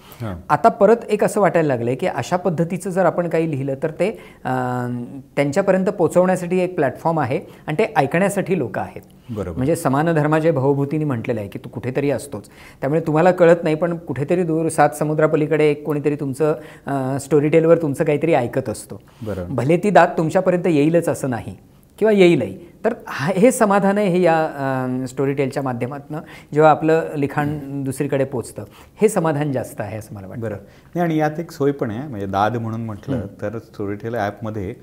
आता 0.50 0.68
परत 0.68 1.04
एक 1.08 1.24
असं 1.24 1.40
वाटायला 1.40 1.68
लागलं 1.68 1.90
आहे 1.90 1.96
की 1.96 2.06
अशा 2.06 2.36
पद्धतीचं 2.36 2.90
जर 2.90 3.06
आपण 3.06 3.28
काही 3.28 3.50
लिहिलं 3.50 3.74
तर 3.82 3.90
ते 4.00 4.10
त्यांच्यापर्यंत 4.44 5.88
पोचवण्यासाठी 5.88 6.60
एक 6.60 6.74
प्लॅटफॉर्म 6.76 7.20
आहे 7.20 7.40
आणि 7.66 7.76
ते 7.78 7.92
ऐकण्यासाठी 7.96 8.58
लोक 8.58 8.78
आहेत. 8.78 9.02
बरोबर. 9.30 9.56
म्हणजे 9.56 9.76
समान 9.76 10.12
धर्माच्या 10.14 10.52
भावभूतीने 10.52 11.04
म्हटलेलं 11.04 11.40
आहे 11.40 11.48
की 11.48 11.58
तू 11.58 11.68
कुठेतरी 11.68 12.10
असतोच. 12.10 12.48
त्यामुळे 12.80 13.00
तुम्हाला 13.06 13.30
कळत 13.30 13.64
नाही 13.64 13.76
पण 13.76 13.96
कुठेतरी 13.98 14.42
दूर 14.42 14.68
सात 14.68 14.96
समुद्रापलीकडे 14.98 15.70
एक 15.70 15.84
कोणीतरी 15.86 16.14
तुमचं 16.20 17.18
स्टोरी 17.20 17.48
टेलवर 17.48 17.82
तुमचं 17.82 18.04
काहीतरी 18.04 18.34
ऐकत 18.34 18.68
असतो. 18.68 19.00
बरोबर. 19.22 19.52
भले 19.54 19.76
ती 19.76 19.90
दात 19.90 20.08
तुमच्यापर्यंत 20.18 20.66
येईलच 20.66 21.08
असं 21.08 21.27
नाही 21.28 21.54
किंवा 21.98 22.12
येईलही 22.12 22.56
तर 22.84 22.94
हा- 23.06 23.50
समाधान 23.50 23.98
आहे 23.98 24.08
हे 24.08 24.20
या 24.22 25.04
स्टोरी 25.08 25.32
टेलच्या 25.34 25.62
माध्यमातून 25.62 26.16
जेव्हा 26.54 26.70
आपलं 26.70 27.08
लिखाण 27.16 27.82
दुसरीकडे 27.84 28.24
पोचतं 28.24 28.64
हे 28.96 29.08
समाधान 29.08 29.52
जास्त 29.52 29.80
आहे 29.80 29.98
असं 29.98 30.14
मला 30.14 30.26
वाटतं 30.26 30.42
बरं 30.42 30.56
नाही 30.94 31.00
आणि 31.00 31.16
यात 31.16 31.40
एक 31.40 31.50
सोय 31.50 31.72
पण 31.72 31.90
आहे 31.90 32.08
म्हणजे 32.08 32.26
दाद 32.26 32.56
म्हणून 32.56 32.84
म्हटलं 32.84 33.26
तर 33.42 33.58
स्टोरीटेल 33.58 34.14
ॲपमध्ये 34.14 34.74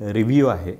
रिव्ह्यू 0.00 0.46
आहे 0.46 0.74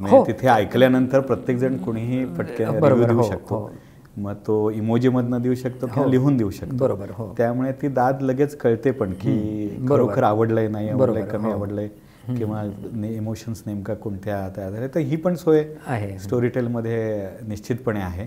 म्हणजे 0.00 0.16
हो. 0.16 0.24
तिथे 0.26 0.48
ऐकल्यानंतर 0.48 1.20
प्रत्येक 1.20 1.58
जण 1.58 1.76
कोणीही 1.76 2.24
पटकन 2.24 2.64
बरोबर, 2.80 2.88
रिव्ह्यू 2.88 3.06
देऊ 3.06 3.16
हो, 3.16 3.22
शकतो 3.22 3.54
हो. 3.54 3.70
मग 4.16 4.34
तो 4.46 4.70
इमोजीमधनं 4.70 5.42
देऊ 5.42 5.54
शकतो 5.54 5.86
किंवा. 5.86 6.08
लिहून 6.08 6.36
देऊ 6.36 6.50
शकतो 6.50 6.76
बरोबर, 6.76 7.10
हो. 7.10 7.34
त्यामुळे 7.36 7.72
ती 7.72 7.88
दाद 7.88 8.22
लगेच 8.22 8.56
कळते 8.56 8.90
पण 8.90 9.12
की 9.12 9.66
बरोबर. 9.80 9.96
खरोखर 9.96 10.22
आवडलंय 10.22 10.68
नाही 10.68 10.88
आवडलंय 10.88 11.22
कमी. 11.22 11.50
आवडलंय 11.52 11.88
किंवा 12.28 12.62
इमोशन्स 13.06 13.62
नेमका 13.66 13.94
कोणत्या 13.94 14.48
त्या 14.48 14.66
आधारे 14.66 14.88
तर 14.88 15.00
ही 15.00 15.16
पण 15.16 15.34
सोय 15.34 15.64
आहे. 15.86 16.18
स्टोरीटेलमध्ये 16.18 17.28
निश्चितपणे 17.48 18.00
आहे. 18.00 18.26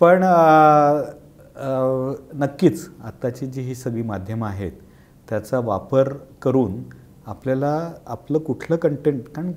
पण 0.00 0.22
नक्कीच 2.34 2.88
आत्ताची 3.04 3.46
जी 3.46 3.60
ही 3.60 3.74
सगळी 3.74 4.02
माध्यमं 4.02 4.48
आहेत 4.48 4.72
त्याचा 5.28 5.58
वापर 5.58 6.12
करून 6.42 6.82
आपल्याला 7.26 7.92
आपलं 8.06 8.38
कुठलं 8.38 8.76
कंटेंट 8.76 9.28
कारण 9.28 9.52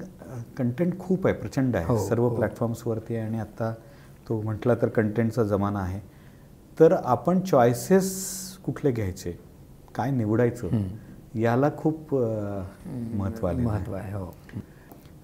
कंटेंट 0.57 0.97
खूप 0.99 1.27
आहे 1.27 1.35
प्रचंड 1.35 1.75
आहे. 1.75 1.85
हो, 1.85 1.97
सर्व 2.07 2.23
हो. 2.23 2.35
प्लॅटफॉर्म्सवरती 2.35 3.15
आहे 3.15 3.25
आणि 3.25 3.39
आत्ता 3.39 3.73
तो 4.29 4.41
म्हटला 4.41 4.75
तर 4.81 4.87
कंटेंटचा 4.87 5.43
जमाना 5.43 5.79
आहे. 5.79 5.99
तर 6.79 6.95
आपण 7.03 7.39
चॉईसेस 7.41 8.57
कुठले 8.65 8.91
घ्यायचे? 8.91 9.37
काय 9.95 10.11
निवडायचं? 10.11 10.67
याला 11.35 11.69
खूप 11.77 12.13
महत्त्व 12.13 13.47
आलेलं 13.47 13.61
आहे. 13.61 13.77
महत्त्व 13.77 13.93
आहे 13.93 14.13
हो. 14.13 14.33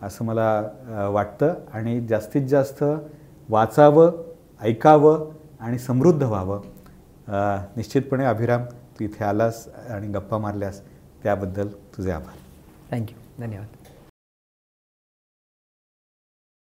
असं 0.01 0.25
मला 0.25 1.09
वाटतं 1.13 1.53
आणि 1.73 1.99
जास्तीत 2.07 2.47
जास्त 2.47 2.83
वाचावं 3.49 4.11
ऐकावं 4.61 5.31
आणि 5.59 5.79
समृद्ध 5.79 6.23
व्हावं. 6.23 6.61
निश्चितपणे 7.75 8.25
अभिराम 8.25 8.63
तू 8.99 9.03
इथे 9.05 9.23
आलास 9.23 9.67
आणि 9.89 10.07
गप्पा 10.07 10.37
मारल्यास 10.37 10.81
त्याबद्दल 11.23 11.67
तुझे 11.97 12.11
आभार. 12.11 12.35
थँक्यू 12.91 13.41
धन्यवाद. 13.41 13.67